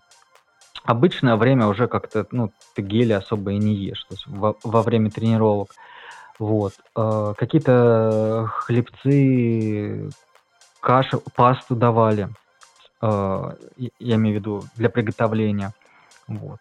[0.85, 4.83] обычное время уже как-то, ну, ты гели особо и не ешь, то есть во, во
[4.83, 5.71] время тренировок.
[6.39, 6.75] Вот.
[6.95, 10.11] А, какие-то хлебцы,
[10.81, 12.29] кашу, пасту давали,
[13.01, 13.57] а,
[13.99, 15.73] я имею в виду, для приготовления.
[16.27, 16.61] Вот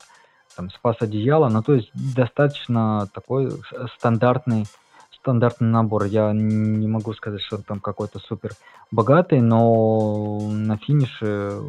[0.60, 3.50] там спас одеяло, ну то есть достаточно такой
[3.96, 4.66] стандартный
[5.12, 6.04] стандартный набор.
[6.04, 8.52] Я не могу сказать, что он там какой-то супер
[8.92, 11.62] богатый, но на финише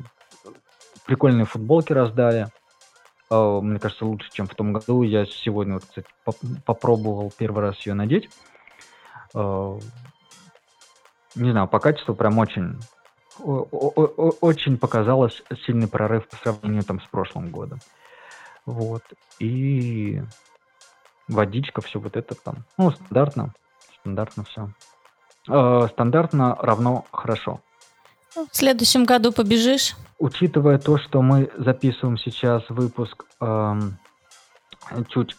[1.07, 2.49] прикольные футболки раздали.
[3.31, 5.03] А, мне кажется, лучше, чем в том году.
[5.03, 6.09] Я сегодня, вот, кстати,
[6.65, 8.29] попробовал первый раз ее надеть.
[9.35, 9.79] А,
[11.37, 12.77] не знаю, по качеству прям очень
[13.39, 17.79] очень показалось сильный прорыв по сравнению там с прошлым годом.
[18.67, 19.03] Вот.
[19.39, 20.23] И
[21.29, 22.65] водичка, все вот это там.
[22.79, 23.55] Ну, стандартно.
[24.01, 24.71] Стандартно все.
[25.49, 27.61] Э, стандартно равно хорошо.
[28.35, 29.97] В следующем году побежишь?
[30.19, 33.81] Учитывая то, что мы записываем сейчас выпуск э,
[35.09, 35.37] чуть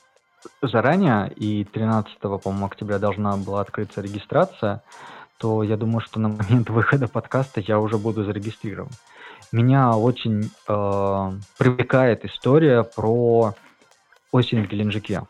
[0.61, 4.81] заранее, и 13, по-моему, октября должна была открыться регистрация,
[5.37, 8.91] то я думаю, что на момент выхода подкаста я уже буду зарегистрирован
[9.51, 13.53] меня очень э, привлекает история про
[14.31, 15.23] осень в Геленджике.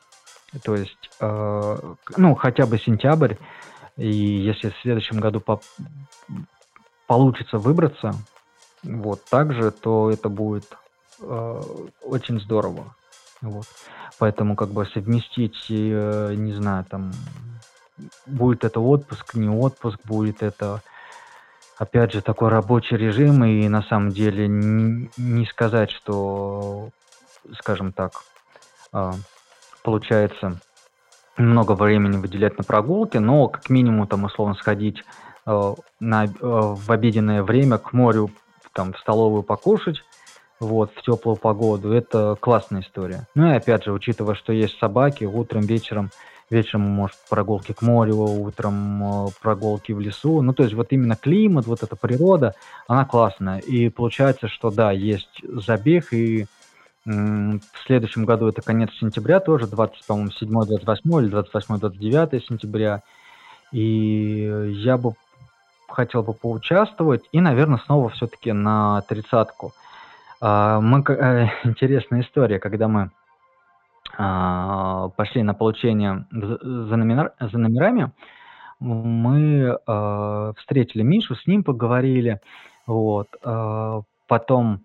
[0.64, 1.78] То есть, э,
[2.18, 3.36] ну, хотя бы сентябрь,
[3.98, 5.62] и если в следующем году по
[7.08, 8.14] получится выбраться,
[8.84, 10.66] вот, также, то это будет
[11.20, 11.62] э,
[12.04, 12.96] очень здорово.
[13.42, 13.66] Вот.
[14.18, 17.12] Поэтому как бы совместить, э, не знаю, там,
[18.26, 20.82] будет это отпуск, не отпуск, будет это
[21.82, 26.90] опять же, такой рабочий режим, и на самом деле не, сказать, что,
[27.58, 28.12] скажем так,
[28.94, 29.16] а,
[29.82, 30.60] получается
[31.38, 35.04] много времени выделять на прогулки, но как минимум там условно сходить
[35.48, 36.28] а, на, а,
[36.76, 38.30] в обеденное время к морю,
[38.74, 40.04] там в столовую покушать,
[40.60, 43.28] вот, в теплую погоду, это классная история.
[43.34, 46.12] Ну и опять же, учитывая, что есть собаки, утром, вечером,
[46.52, 50.42] вечером, может, прогулки к морю, утром э, прогулки в лесу.
[50.42, 52.54] Ну, то есть вот именно климат, вот эта природа,
[52.88, 53.60] она классная.
[53.60, 56.46] И получается, что да, есть забег, и
[57.04, 63.02] в следующем году это конец сентября тоже, 20, по-моему, 7, 28 или 28, 29 сентября.
[63.72, 65.14] И я бы
[65.88, 69.74] хотел бы поучаствовать, и, наверное, снова все-таки на тридцатку.
[70.40, 73.10] А, мы, э, интересная история, когда мы
[75.16, 78.12] пошли на получение за, номер, за номерами,
[78.80, 82.40] мы а, встретили Мишу, с ним поговорили,
[82.88, 83.28] вот,
[84.28, 84.82] потом,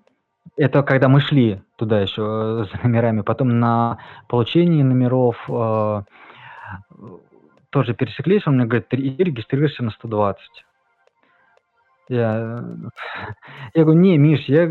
[0.57, 5.37] это когда мы шли туда еще за номерами, потом на получение номеров
[7.71, 10.41] тоже пересеклись, он мне говорит, ты регистрируешься на 120.
[12.09, 12.63] Я,
[13.75, 14.69] я говорю, не, Миш, я,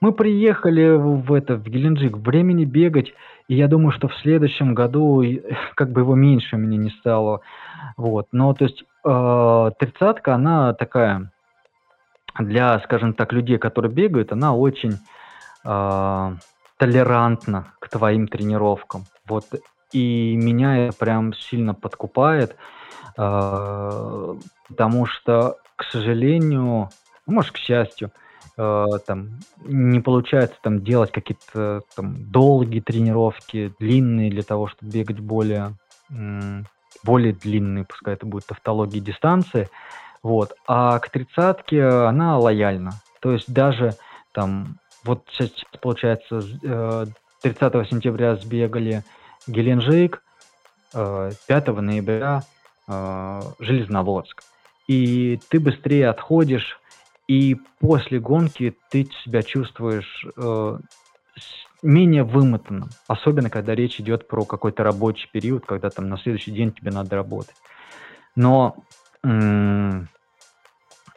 [0.00, 3.12] мы приехали в это, в Геленджик, времени бегать,
[3.48, 5.22] и я думаю, что в следующем году
[5.74, 7.42] как бы его меньше мне не стало.
[7.96, 11.30] Вот, но то есть э, тридцатка, она такая
[12.38, 14.98] для, скажем так, людей, которые бегают, она очень
[15.64, 16.36] э,
[16.78, 19.04] толерантна к твоим тренировкам.
[19.28, 19.44] Вот,
[19.92, 22.56] и меня это прям сильно подкупает,
[23.18, 24.34] э,
[24.68, 26.88] потому что к сожалению,
[27.26, 28.10] ну, может, к счастью,
[28.56, 35.20] э, там не получается там делать какие-то там долгие тренировки, длинные для того, чтобы бегать
[35.20, 35.74] более
[37.02, 39.68] более длинные, пускай это будет тавтологии дистанции,
[40.22, 40.54] вот.
[40.66, 42.92] А к тридцатке она лояльна.
[43.20, 43.94] То есть даже
[44.32, 45.50] там, вот сейчас
[45.80, 46.40] получается,
[47.42, 49.02] 30 э, сентября сбегали
[49.46, 50.22] Геленджик,
[50.92, 52.42] 5 э, ноября
[52.88, 54.42] э, Железноводск
[54.86, 56.78] и ты быстрее отходишь,
[57.26, 60.78] и после гонки ты себя чувствуешь э,
[61.82, 66.72] менее вымотанным, особенно когда речь идет про какой-то рабочий период, когда там на следующий день
[66.72, 67.56] тебе надо работать.
[68.36, 68.76] Но
[69.22, 70.08] м-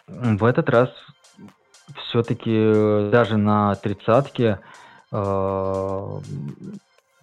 [0.08, 0.90] в этот раз
[1.96, 4.60] все-таки даже на тридцатке
[5.12, 5.16] э,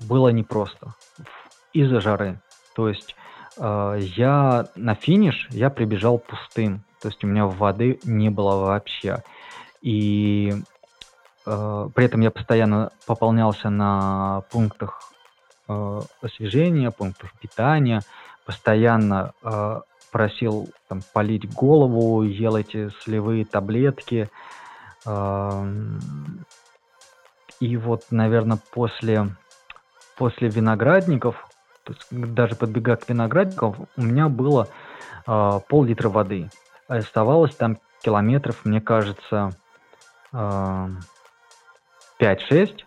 [0.09, 0.95] было непросто
[1.73, 2.41] из-за жары.
[2.75, 3.15] То есть
[3.59, 9.23] я на финиш я прибежал пустым, то есть у меня воды не было вообще.
[9.83, 10.55] И
[11.45, 15.13] э, при этом я постоянно пополнялся на пунктах
[15.69, 18.01] э, освежения, пунктах питания,
[18.47, 19.81] постоянно э,
[20.11, 24.31] просил там полить голову, ел эти солевые таблетки.
[25.05, 25.67] Э,
[27.61, 29.29] и вот, наверное, после,
[30.17, 31.47] после виноградников
[32.11, 34.69] даже подбегая к виноградникам, у меня было
[35.27, 36.51] э, пол-литра воды.
[36.89, 39.51] А оставалось там километров, мне кажется,
[40.33, 40.89] э,
[42.21, 42.85] 5-6.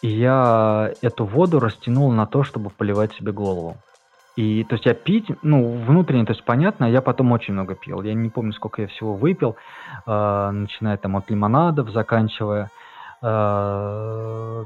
[0.00, 3.76] И я эту воду растянул на то, чтобы поливать себе голову.
[4.36, 8.02] И, то есть, я пить, ну, внутренне, то есть, понятно, я потом очень много пил.
[8.02, 9.56] Я не помню, сколько я всего выпил,
[10.06, 12.70] э, начиная там от лимонадов, заканчивая
[13.20, 14.64] Э,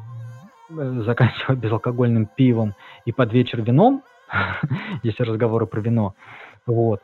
[1.05, 4.03] заканчивая безалкогольным пивом и под вечер вином,
[5.03, 6.15] если разговоры про вино,
[6.67, 7.01] вот,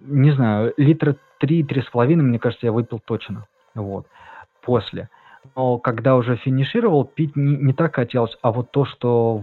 [0.00, 4.06] не знаю, литра три-три с половиной, мне кажется, я выпил точно, вот,
[4.62, 5.08] после.
[5.56, 9.42] Но когда уже финишировал, пить не, не так хотелось, а вот то, что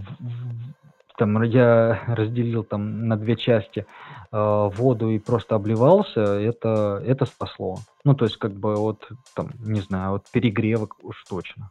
[1.20, 3.86] там я разделил там на две части
[4.32, 7.80] э, воду и просто обливался, это, это спасло.
[8.05, 11.70] Ну, то есть, как бы, вот, там, не знаю, вот перегревок уж точно.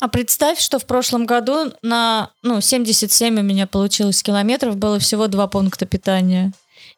[0.00, 5.28] А представь, что в прошлом году на, ну, 77 у меня получилось километров, было всего
[5.28, 6.52] два пункта питания.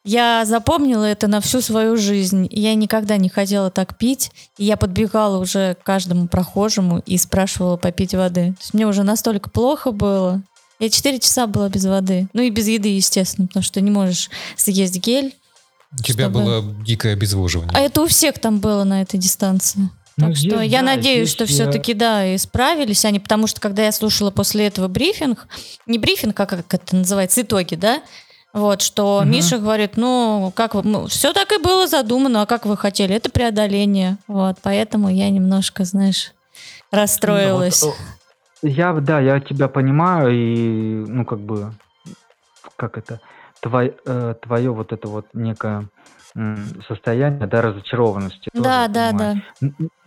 [0.05, 2.47] Я запомнила это на всю свою жизнь.
[2.51, 4.31] Я никогда не хотела так пить.
[4.57, 8.55] И я подбегала уже к каждому прохожему и спрашивала попить воды.
[8.71, 10.41] Мне уже настолько плохо было.
[10.79, 12.27] Я 4 часа была без воды.
[12.33, 15.35] Ну и без еды, естественно, потому что не можешь съесть гель.
[15.91, 16.43] У тебя чтобы...
[16.43, 17.75] было дикое обезвоживание.
[17.75, 19.89] А это у всех там было на этой дистанции.
[20.17, 21.47] Ну, так здесь, что я да, надеюсь, что я...
[21.47, 25.47] все-таки, да, исправились они, потому что когда я слушала после этого брифинг,
[25.85, 28.01] не брифинг, а как это называется, итоги, да,
[28.51, 29.25] вот, что угу.
[29.25, 33.15] Миша говорит, ну, как вы, ну, все так и было задумано, а как вы хотели,
[33.15, 36.33] это преодоление, вот, поэтому я немножко, знаешь,
[36.91, 37.81] расстроилась.
[37.81, 37.97] Ну, вот,
[38.61, 41.71] я, да, я тебя понимаю, и, ну, как бы,
[42.75, 43.21] как это,
[43.61, 45.87] твой, э, твое вот это вот некое
[46.87, 48.49] состояние, да, разочарованности.
[48.53, 49.35] Да, да, да.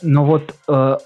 [0.03, 0.97] Но вот э,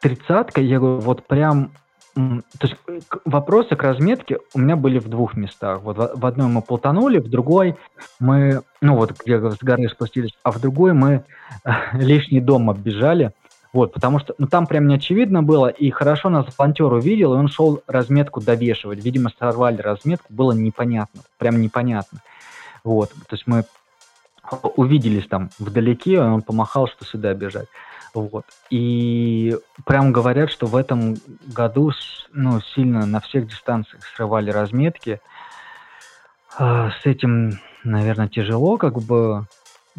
[0.00, 1.72] тридцатка, я говорю, вот прям
[2.14, 5.82] то есть э, вопросы к разметке у меня были в двух местах.
[5.82, 7.76] Вот в, одной мы полтанули, в другой
[8.20, 11.24] мы, ну вот где с горы спустились, а в другой мы
[11.92, 13.32] лишний дом оббежали.
[13.74, 17.36] Вот, потому что, ну, там прям не очевидно было, и хорошо нас волонтер увидел, и
[17.36, 19.04] он шел разметку довешивать.
[19.04, 22.20] Видимо, сорвали разметку, было непонятно, прям непонятно.
[22.84, 23.64] Вот, то есть мы
[24.76, 27.66] увиделись там вдалеке, и он помахал, что сюда бежать.
[28.14, 28.44] Вот.
[28.70, 31.90] И прям говорят, что в этом году
[32.32, 35.20] ну, сильно на всех дистанциях срывали разметки.
[36.56, 39.46] А, с этим, наверное, тяжело, как бы.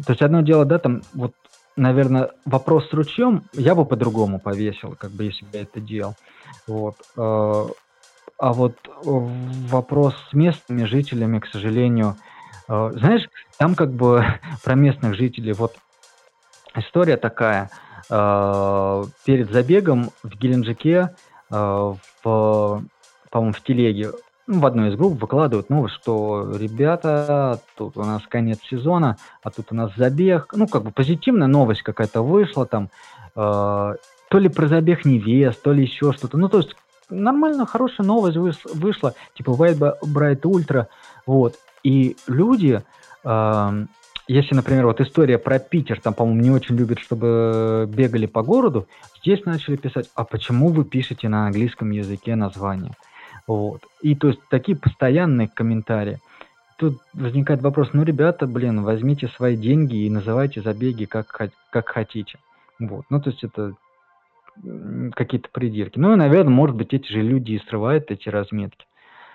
[0.06, 1.32] То есть одно дело, да, там вот
[1.76, 6.14] наверное, вопрос с ручьем я бы по-другому повесил, как бы, если бы я это делал.
[6.66, 6.96] Вот.
[7.16, 7.66] Э,
[8.38, 12.16] а вот вопрос с местными жителями, к сожалению,
[12.68, 14.24] э, знаешь, там как бы
[14.64, 15.74] про местных жителей, вот
[16.74, 17.70] история такая.
[18.10, 21.14] Э, перед забегом в Геленджике,
[21.48, 24.10] в, по-моему, в телеге
[24.46, 29.72] в одной из групп выкладывают новость, что ребята, тут у нас конец сезона, а тут
[29.72, 30.52] у нас забег.
[30.54, 32.88] Ну, как бы позитивная новость какая-то вышла там.
[33.34, 33.94] Э,
[34.28, 36.38] то ли про забег невест, то ли еще что-то.
[36.38, 36.76] Ну, то есть
[37.10, 40.86] нормально, хорошая новость вышла, типа White Bright Ultra.
[41.26, 41.56] Вот.
[41.82, 42.82] И люди,
[43.24, 43.86] э,
[44.28, 48.86] если, например, вот история про Питер, там, по-моему, не очень любят, чтобы бегали по городу,
[49.20, 52.92] здесь начали писать, а почему вы пишете на английском языке название?
[53.46, 53.82] Вот.
[54.02, 56.18] И то есть такие постоянные комментарии.
[56.78, 61.26] Тут возникает вопрос, ну, ребята, блин, возьмите свои деньги и называйте забеги как,
[61.70, 62.38] как хотите.
[62.78, 63.04] Вот.
[63.08, 63.74] Ну, то есть это
[65.14, 65.98] какие-то придирки.
[65.98, 68.86] Ну и, наверное, может быть, эти же люди и срывают эти разметки,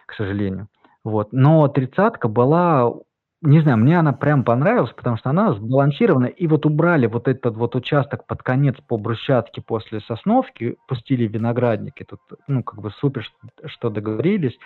[0.06, 0.68] к сожалению.
[1.04, 1.32] Вот.
[1.32, 2.94] Но тридцатка была
[3.42, 6.28] не знаю, мне она прям понравилась, потому что она сбалансирована.
[6.28, 12.04] И вот убрали вот этот вот участок под конец по брусчатке после Сосновки, пустили виноградники.
[12.04, 13.28] Тут, ну, как бы супер,
[13.66, 14.58] что договорились.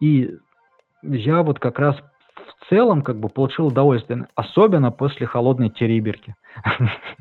[0.00, 0.36] И
[1.02, 1.96] я вот как раз
[2.36, 6.36] в целом как бы получил удовольствие, особенно после холодной териберки.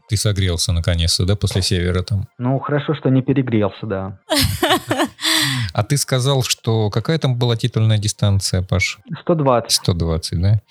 [0.08, 2.28] Ты согрелся наконец-то, да, после севера там?
[2.38, 4.20] Ну, хорошо, что не перегрелся, да.
[5.74, 9.00] А ты сказал, что какая там была титульная дистанция, Паш?
[9.22, 9.72] 120.
[9.72, 10.62] 120, да?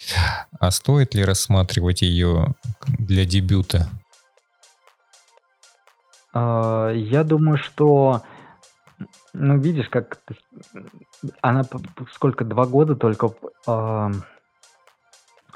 [0.58, 2.54] А стоит ли рассматривать ее
[2.98, 3.88] для дебюта?
[6.32, 8.22] А, я думаю, что
[9.32, 10.18] ну, видишь, как
[11.40, 11.64] она
[12.12, 13.32] сколько, два года только,
[13.66, 14.10] э,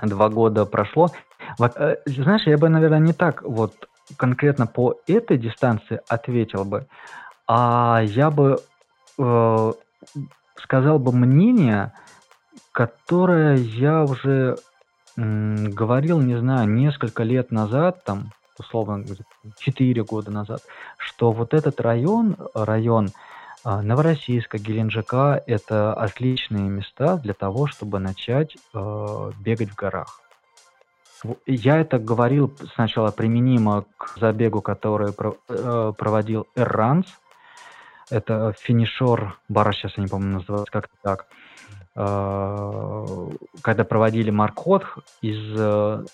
[0.03, 1.11] два года прошло.
[1.59, 6.87] Вот, э, знаешь, я бы, наверное, не так вот конкретно по этой дистанции ответил бы,
[7.47, 8.61] а я бы
[9.19, 9.73] э,
[10.57, 11.93] сказал бы мнение,
[12.73, 14.57] которое я уже
[15.17, 19.05] говорил, не знаю, несколько лет назад, там, условно,
[19.59, 20.63] 4 года назад,
[20.97, 23.11] что вот этот район, район
[23.65, 30.21] э, Новороссийска, Геленджика, это отличные места для того, чтобы начать э, бегать в горах.
[31.47, 37.07] Я это говорил сначала применимо к забегу, который э, проводил Эрранс,
[38.11, 41.27] это финишер бара, сейчас я не помню, называется как-то так.
[41.97, 43.07] А,
[43.63, 44.85] когда проводили маркот
[45.23, 46.05] из э,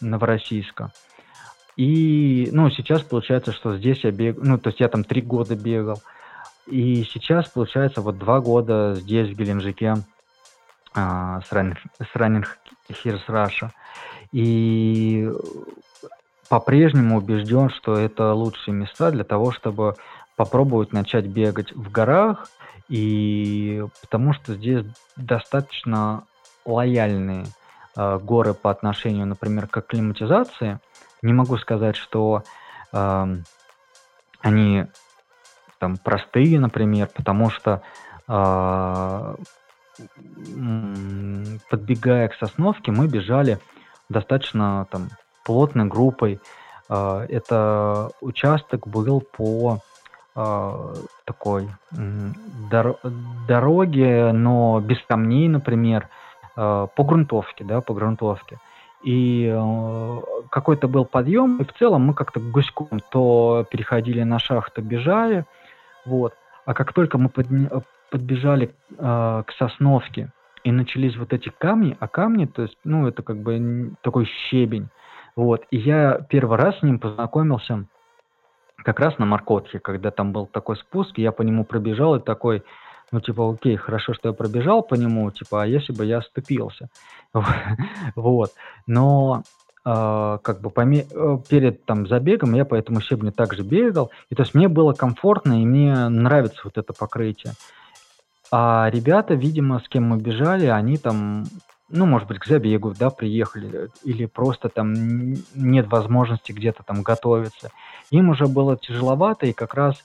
[0.00, 0.92] Новороссийска.
[1.76, 5.56] И, ну, сейчас получается, что здесь я бегаю, ну, то есть я там три года
[5.56, 6.02] бегал.
[6.66, 9.94] И сейчас, получается, вот два года здесь, в Геленджике,
[10.94, 12.44] а, с Running, с Running
[12.90, 13.70] Here's Russia.
[14.32, 15.30] И
[16.50, 19.96] по-прежнему убежден, что это лучшие места для того, чтобы
[20.42, 22.48] попробовать начать бегать в горах,
[22.88, 24.84] и потому что здесь
[25.14, 26.24] достаточно
[26.64, 27.46] лояльные
[27.96, 30.80] э, горы по отношению, например, к акклиматизации.
[31.22, 32.42] Не могу сказать, что
[32.92, 33.36] э,
[34.40, 34.86] они
[35.78, 37.82] там простые, например, потому что
[38.26, 39.34] э,
[41.70, 43.60] подбегая к Сосновке, мы бежали
[44.08, 45.10] достаточно там
[45.44, 46.40] плотной группой.
[46.88, 49.78] Э, это участок был по
[50.34, 52.98] такой дор-
[53.46, 56.08] дороги, но без камней, например,
[56.56, 58.58] э, по грунтовке, да, по грунтовке.
[59.02, 60.20] И э,
[60.50, 65.44] какой-то был подъем, и в целом мы как-то гуськом то переходили на шахту, бежали,
[66.06, 66.34] вот.
[66.64, 67.28] А как только мы
[68.10, 70.30] подбежали к Сосновке,
[70.64, 74.88] и начались вот эти камни, а камни, то есть, ну, это как бы такой щебень,
[75.34, 75.64] вот.
[75.70, 77.84] И я первый раз с ним познакомился
[78.82, 82.62] как раз на Маркотке, когда там был такой спуск, я по нему пробежал и такой,
[83.10, 86.88] ну, типа, окей, хорошо, что я пробежал по нему, типа, а если бы я оступился?
[88.16, 88.52] Вот.
[88.86, 89.42] Но
[89.84, 94.36] Uh, как бы поме- э, перед там забегом я по этому щебню также бегал, и
[94.36, 97.54] то есть мне было комфортно, и мне нравится вот это покрытие.
[98.52, 101.46] А ребята, видимо, с кем мы бежали, они там
[101.92, 104.94] ну, может быть, к забегу, да, приехали, или просто там
[105.54, 107.70] нет возможности где-то там готовиться.
[108.10, 109.96] Им уже было тяжеловато, и как раз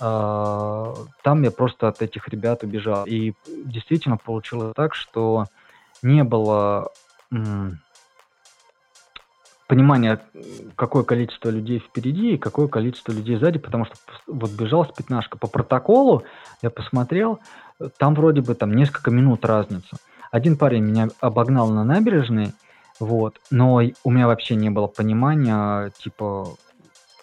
[0.00, 3.04] э, там я просто от этих ребят убежал.
[3.06, 3.34] И
[3.64, 5.46] действительно получилось так, что
[6.02, 6.90] не было
[9.66, 10.20] понимания,
[10.76, 15.38] какое количество людей впереди и какое количество людей сзади, потому что вот бежал с пятнашка
[15.38, 16.24] по протоколу,
[16.60, 17.40] я посмотрел,
[17.98, 19.96] там вроде бы там несколько минут разница.
[20.32, 22.52] Один парень меня обогнал на набережной,
[22.98, 26.56] вот, но у меня вообще не было понимания, типа,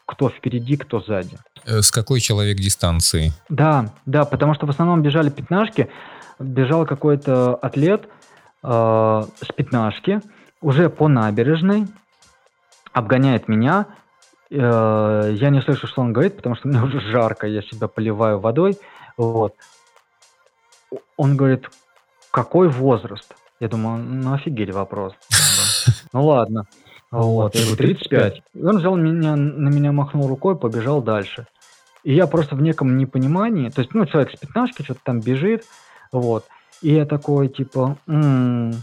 [0.05, 1.37] кто впереди, кто сзади.
[1.65, 3.33] Э, с какой человек дистанции?
[3.49, 5.89] Да, да, потому что в основном бежали пятнашки,
[6.37, 8.07] бежал какой-то атлет
[8.63, 10.21] э, с пятнашки,
[10.61, 11.87] уже по набережной,
[12.93, 13.87] обгоняет меня,
[14.51, 18.39] э, я не слышу, что он говорит, потому что мне уже жарко, я себя поливаю
[18.39, 18.77] водой,
[19.17, 19.55] вот.
[21.17, 21.69] Он говорит,
[22.31, 23.35] какой возраст?
[23.59, 25.13] Я думаю, ну офигеть вопрос.
[26.11, 26.65] Ну ладно.
[27.11, 28.41] Вот, я говорю, 35.
[28.53, 31.45] И он взял меня, на меня махнул рукой, побежал дальше.
[32.03, 35.65] И я просто в неком непонимании, то есть, ну, человек с пятнашки что-то там бежит,
[36.11, 36.45] вот.
[36.81, 38.73] И я такой, типа, м-м,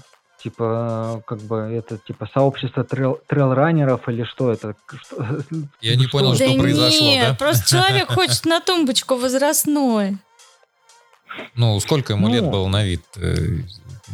[0.42, 4.74] типа, как бы, это, типа, сообщество трейл, трейлранеров или что это?
[4.86, 5.40] Что,
[5.80, 7.34] я не понял, что, что произошло, нет, да?
[7.34, 10.18] просто человек хочет на тумбочку возрастной.
[11.54, 13.02] Ну, сколько ему ну, лет было на вид?
[13.16, 13.34] Э,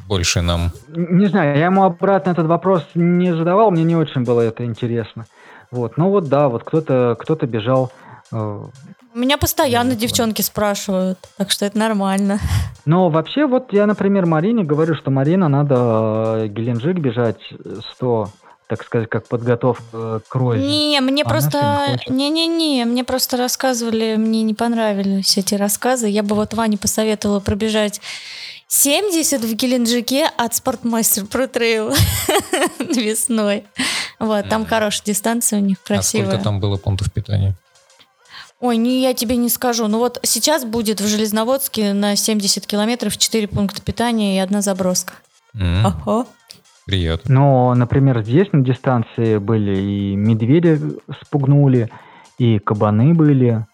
[0.06, 0.70] больше нам.
[0.88, 5.26] Не знаю, я ему обратно этот вопрос не задавал, мне не очень было это интересно.
[5.70, 7.92] Вот, ну вот да, вот кто-то кто бежал.
[8.30, 8.64] Э,
[9.14, 12.38] Меня постоянно девчонки спрашивают, так что это нормально.
[12.84, 15.74] Но вообще вот я, например, Марине говорю, что Марина надо
[16.44, 17.40] э, Геленджик бежать
[17.94, 18.28] 100
[18.68, 20.66] так сказать, как подготовка к Розе.
[20.66, 21.98] Не, мне а просто...
[22.08, 26.08] Не-не-не, мне просто рассказывали, мне не понравились эти рассказы.
[26.08, 28.00] Я бы вот Ване посоветовала пробежать
[28.68, 31.92] 70 в Геленджике от Спортмастер Про Трейл
[32.78, 33.64] весной.
[34.18, 36.26] Вот, там хорошая дистанция у них, красивая.
[36.26, 37.54] А сколько там было пунктов питания?
[38.60, 39.88] Ой, не, я тебе не скажу.
[39.88, 45.14] Ну вот сейчас будет в Железноводске на 70 километров 4 пункта питания и одна заброска.
[45.54, 45.92] Mm.
[46.06, 46.26] Ого.
[46.86, 47.34] Приятно.
[47.34, 50.80] Но, например, здесь на дистанции были и медведи
[51.24, 51.90] спугнули,
[52.38, 53.64] и кабаны были.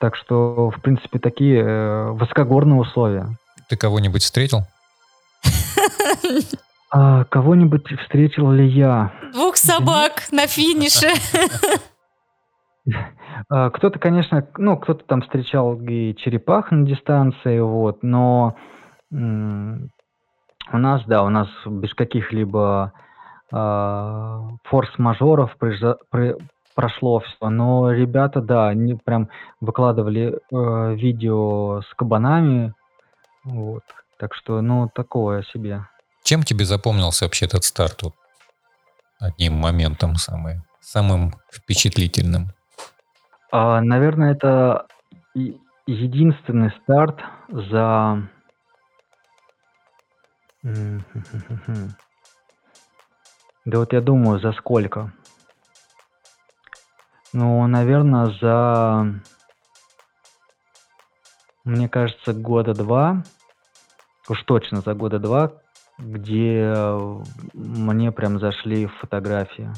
[0.00, 3.28] Так что, в принципе, такие э, высокогорные условия.
[3.68, 4.60] Ты кого-нибудь встретил?
[6.88, 9.12] А, кого-нибудь встретил ли я?
[9.32, 11.08] Двух собак на финише.
[13.48, 18.56] А, кто-то, конечно, ну, кто-то там встречал и черепах на дистанции, вот, но
[20.72, 22.92] у нас, да, у нас без каких-либо
[23.52, 25.56] э, форс-мажоров
[26.74, 29.28] прошло все, но ребята, да, они прям
[29.60, 32.74] выкладывали э, видео с кабанами,
[33.44, 33.82] вот.
[34.18, 35.86] Так что, ну, такое себе.
[36.22, 38.02] Чем тебе запомнился вообще этот старт?
[38.02, 38.14] Вот
[39.18, 42.48] одним моментом самый, самым впечатлительным?
[43.52, 44.86] А, наверное, это
[45.86, 48.28] единственный старт за...
[53.64, 55.12] Да вот я думаю, за сколько?
[57.32, 59.20] Ну, наверное, за...
[61.64, 63.22] Мне кажется, года два
[64.28, 65.52] уж точно за года два,
[65.98, 66.74] где
[67.54, 69.70] мне прям зашли фотографии.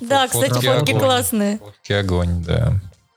[0.00, 1.58] Да, кстати, фотки классные.
[1.58, 2.72] Фотки огонь, да.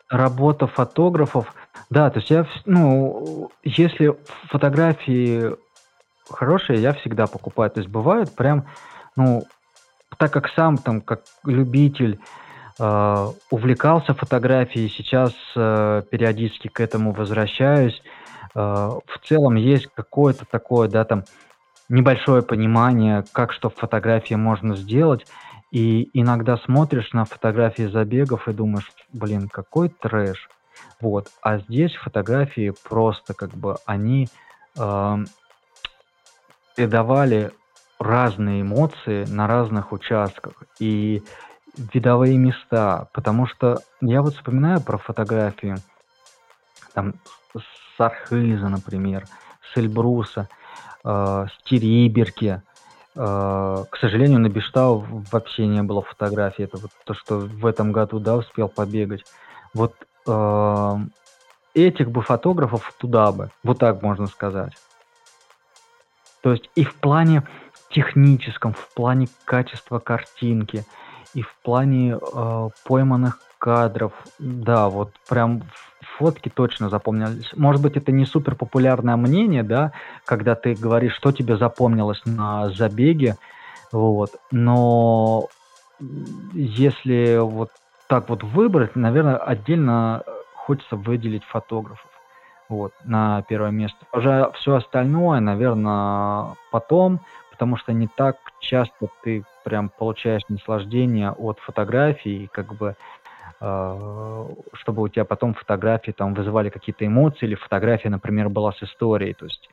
[0.09, 1.53] Работа фотографов.
[1.89, 4.17] Да, то есть я, ну, если
[4.49, 5.55] фотографии
[6.29, 7.69] хорошие, я всегда покупаю.
[7.69, 8.67] То есть бывают прям,
[9.15, 9.43] ну,
[10.17, 12.19] так как сам там, как любитель,
[12.79, 18.01] э, увлекался фотографией, сейчас э, периодически к этому возвращаюсь.
[18.55, 21.23] Э, в целом есть какое-то такое, да, там,
[21.89, 25.25] небольшое понимание, как что в фотографии можно сделать.
[25.71, 30.49] И иногда смотришь на фотографии забегов и думаешь, блин, какой трэш.
[31.01, 31.27] Вот.
[31.41, 34.29] А здесь фотографии просто как бы они
[34.77, 35.17] э,
[36.77, 37.51] передавали
[37.99, 41.23] разные эмоции на разных участках и
[41.75, 43.09] видовые места.
[43.13, 45.75] Потому что я вот вспоминаю про фотографии
[46.93, 47.15] там
[47.55, 49.25] с Архиза, например,
[49.73, 50.47] с Эльбруса,
[51.03, 52.61] э, с Териберки.
[53.15, 56.63] Э, к сожалению, на Бештау вообще не было фотографий.
[56.63, 59.23] Это вот то, что в этом году, да, успел побегать.
[59.73, 59.95] Вот
[60.27, 60.95] э,
[61.73, 64.73] этих бы фотографов туда бы, вот так можно сказать.
[66.41, 67.43] То есть и в плане
[67.89, 70.85] техническом, в плане качества картинки,
[71.33, 75.63] и в плане э, пойманных кадров, да, вот прям
[76.17, 77.51] фотки точно запомнились.
[77.55, 79.91] Может быть, это не супер популярное мнение, да,
[80.25, 83.37] когда ты говоришь, что тебе запомнилось на забеге,
[83.91, 85.47] вот, но
[86.53, 87.69] если вот
[88.07, 90.23] так вот выбрать, наверное, отдельно
[90.53, 92.09] хочется выделить фотографов.
[92.69, 93.97] Вот, на первое место.
[94.11, 101.59] Уже все остальное, наверное, потом, потому что не так часто ты прям получаешь наслаждение от
[101.59, 102.95] фотографий, как бы
[103.61, 108.83] э, чтобы у тебя потом фотографии там вызывали какие-то эмоции, или фотография, например, была с
[108.83, 109.33] историей.
[109.33, 109.69] То есть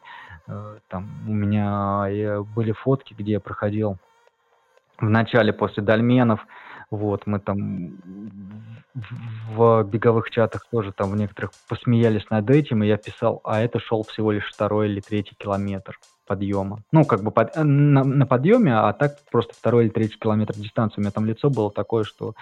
[0.47, 3.99] э, там у меня э, были фотки, где я проходил
[4.99, 6.47] в начале после дольменов,
[6.97, 7.99] вот, мы там
[9.51, 13.81] в беговых чатах тоже там в некоторых посмеялись над этим, и я писал, а это
[13.81, 16.81] шел всего лишь второй или третий километр подъема.
[16.93, 20.99] Ну, как бы под, на, на подъеме, а так просто второй или третий километр дистанции.
[20.99, 22.35] У меня там лицо было такое, что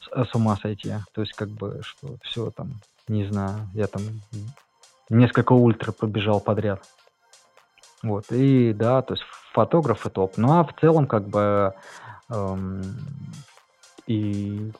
[0.00, 0.94] с, с ума сойти.
[1.12, 2.74] То есть, как бы, что все там,
[3.08, 4.02] не знаю, я там
[5.10, 6.82] несколько ультра пробежал подряд.
[8.02, 10.36] Вот, и да, то есть фотограф и топ.
[10.36, 11.74] Ну, а в целом, как бы,
[12.30, 12.82] эм,
[14.06, 14.70] и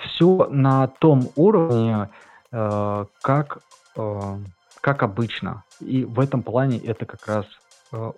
[0.00, 2.08] все на том уровне,
[2.50, 3.58] э, как,
[3.96, 4.38] э,
[4.80, 5.64] как обычно.
[5.80, 7.46] И в этом плане это как раз
[7.92, 8.12] э,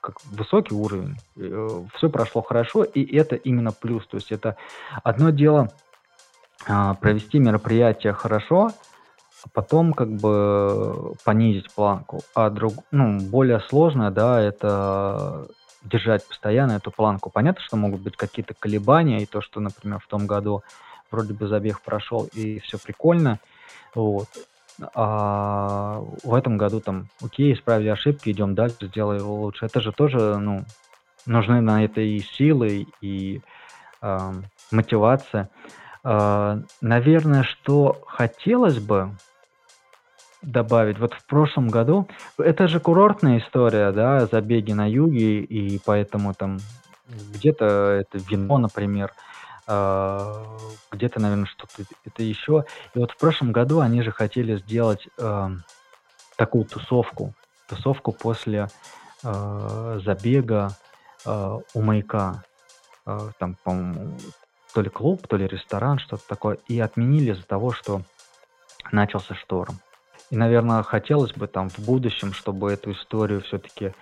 [0.00, 1.16] как высокий уровень.
[1.94, 4.06] Все прошло хорошо, и это именно плюс.
[4.06, 4.56] То есть это
[5.02, 5.70] одно дело
[6.66, 8.72] э, провести мероприятие хорошо,
[9.44, 12.20] а потом как бы понизить планку.
[12.34, 15.46] А друг, ну, более сложное, да, это
[15.82, 17.30] держать постоянно эту планку.
[17.30, 20.62] Понятно, что могут быть какие-то колебания, и то, что, например, в том году
[21.10, 23.38] вроде бы забег прошел, и все прикольно,
[23.94, 24.28] вот.
[24.94, 29.66] А в этом году там, окей, исправили ошибки, идем дальше, сделаем его лучше.
[29.66, 30.64] Это же тоже, ну,
[31.26, 33.42] нужны на это и силы, и
[34.00, 34.32] э,
[34.70, 35.50] мотивация.
[36.02, 39.10] Э, наверное, что хотелось бы,
[40.42, 40.98] добавить.
[40.98, 46.58] Вот в прошлом году, это же курортная история, да, забеги на юге, и поэтому там
[47.34, 47.64] где-то
[48.00, 49.12] это вино, например,
[49.66, 50.44] э,
[50.92, 52.64] где-то, наверное, что-то это еще.
[52.94, 55.48] И вот в прошлом году они же хотели сделать э,
[56.36, 57.34] такую тусовку,
[57.68, 58.68] тусовку после
[59.22, 60.70] э, забега
[61.74, 62.44] у маяка.
[63.04, 64.16] Там, по-моему,
[64.72, 66.56] то ли клуб, то ли ресторан, что-то такое.
[66.66, 68.02] И отменили из-за того, что
[68.90, 69.80] начался шторм.
[70.30, 73.92] И, наверное, хотелось бы там в будущем, чтобы эту историю все-таки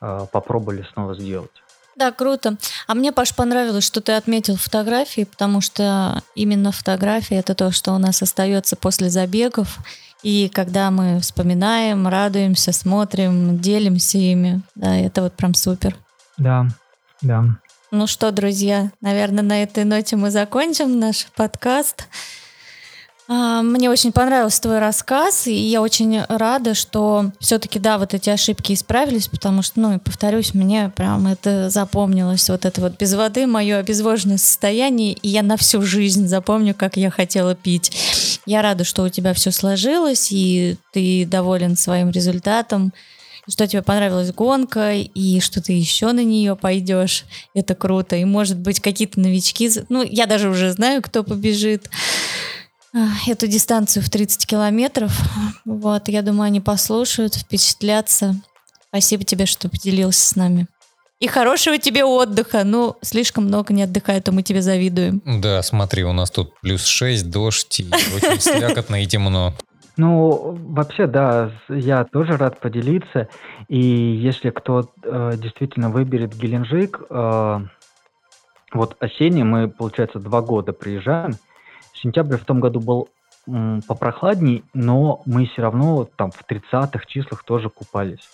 [0.00, 1.50] э, попробовали снова сделать.
[1.96, 2.56] Да, круто.
[2.86, 7.92] А мне, Паш, понравилось, что ты отметил фотографии, потому что именно фотографии это то, что
[7.92, 9.78] у нас остается после забегов.
[10.22, 15.96] И когда мы вспоминаем, радуемся, смотрим, делимся ими, да, это вот прям супер.
[16.36, 16.68] Да,
[17.22, 17.44] да.
[17.90, 22.06] Ну что, друзья, наверное, на этой ноте мы закончим наш подкаст.
[23.32, 28.28] А, мне очень понравился твой рассказ, и я очень рада, что все-таки, да, вот эти
[28.28, 33.14] ошибки исправились, потому что, ну, и повторюсь, мне прям это запомнилось, вот это вот без
[33.14, 37.92] воды, мое обезвоженное состояние, и я на всю жизнь запомню, как я хотела пить.
[38.46, 42.92] Я рада, что у тебя все сложилось, и ты доволен своим результатом,
[43.48, 47.24] что тебе понравилась гонка, и что ты еще на нее пойдешь.
[47.54, 48.16] Это круто.
[48.16, 49.70] И, может быть, какие-то новички...
[49.88, 51.88] Ну, я даже уже знаю, кто побежит
[53.26, 55.12] эту дистанцию в 30 километров.
[55.64, 58.34] Вот, я думаю, они послушают, впечатлятся.
[58.88, 60.66] Спасибо тебе, что поделился с нами.
[61.20, 62.64] И хорошего тебе отдыха.
[62.64, 65.22] Ну, слишком много не отдыхай, а то мы тебе завидуем.
[65.24, 69.54] Да, смотри, у нас тут плюс 6, дождь, и очень слякотно и темно.
[69.98, 73.28] Ну, вообще, да, я тоже рад поделиться.
[73.68, 77.60] И если кто э, действительно выберет Геленджик, э,
[78.72, 81.36] вот осенний мы, получается, два года приезжаем,
[82.02, 83.08] Сентябрь в том году был
[83.46, 88.28] м, попрохладней, но мы все равно там в 30-х числах тоже купались.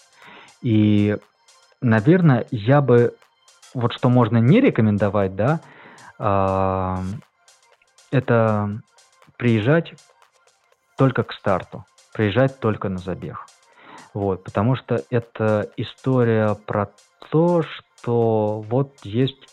[0.62, 1.16] И,
[1.80, 3.14] наверное, я бы,
[3.74, 5.60] вот что можно не рекомендовать, да,
[6.18, 6.96] э,
[8.10, 8.80] это
[9.36, 9.94] приезжать
[10.96, 13.46] только к старту, приезжать только на забег.
[14.14, 16.90] Вот, потому что это история про
[17.30, 19.48] то, что вот есть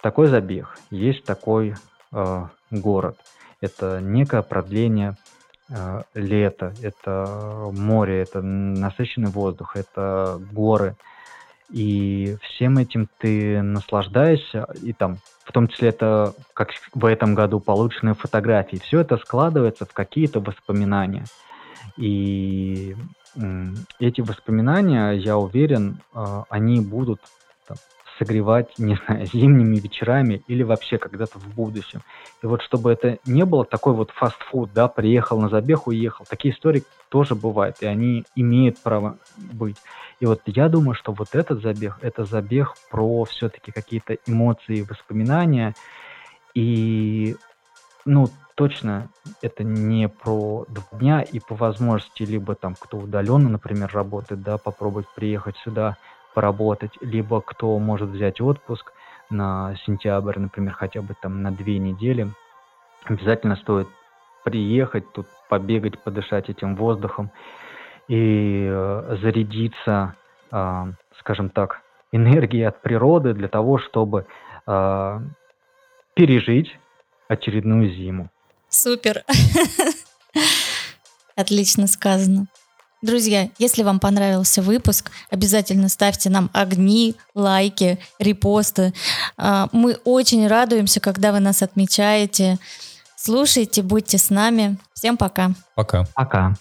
[0.00, 1.76] такой забег, есть такой
[2.12, 3.18] э, город–
[3.64, 5.16] это некое продление
[5.68, 10.96] э, лета, это море, это насыщенный воздух, это горы.
[11.70, 17.58] И всем этим ты наслаждаешься, и там, в том числе это, как в этом году,
[17.58, 18.76] полученные фотографии.
[18.76, 21.24] Все это складывается в какие-то воспоминания.
[21.96, 22.94] И
[23.98, 27.20] эти воспоминания, я уверен, э, они будут
[27.66, 27.76] там,
[28.18, 32.00] согревать, не знаю, зимними вечерами или вообще когда-то в будущем.
[32.42, 36.24] И вот чтобы это не было такой вот фастфуд, да, приехал на забег, уехал.
[36.28, 39.76] Такие истории тоже бывают, и они имеют право быть.
[40.20, 45.74] И вот я думаю, что вот этот забег, это забег про все-таки какие-то эмоции, воспоминания.
[46.54, 47.36] И,
[48.04, 49.08] ну, точно
[49.42, 54.58] это не про два дня и по возможности либо там кто удаленно, например, работает, да,
[54.58, 55.96] попробовать приехать сюда,
[56.34, 58.92] поработать, либо кто может взять отпуск
[59.30, 62.30] на сентябрь, например, хотя бы там на две недели,
[63.04, 63.88] обязательно стоит
[64.44, 67.30] приехать тут, побегать, подышать этим воздухом
[68.08, 70.14] и э, зарядиться,
[70.50, 70.84] э,
[71.18, 71.80] скажем так,
[72.12, 74.26] энергией от природы для того, чтобы
[74.66, 75.20] э,
[76.14, 76.78] пережить
[77.28, 78.30] очередную зиму.
[78.68, 79.24] Супер.
[81.36, 82.46] Отлично сказано.
[83.04, 88.94] Друзья, если вам понравился выпуск, обязательно ставьте нам огни, лайки, репосты.
[89.36, 92.58] А, мы очень радуемся, когда вы нас отмечаете.
[93.14, 94.78] Слушайте, будьте с нами.
[94.94, 95.50] Всем пока.
[95.74, 96.06] Пока.
[96.14, 96.54] Пока.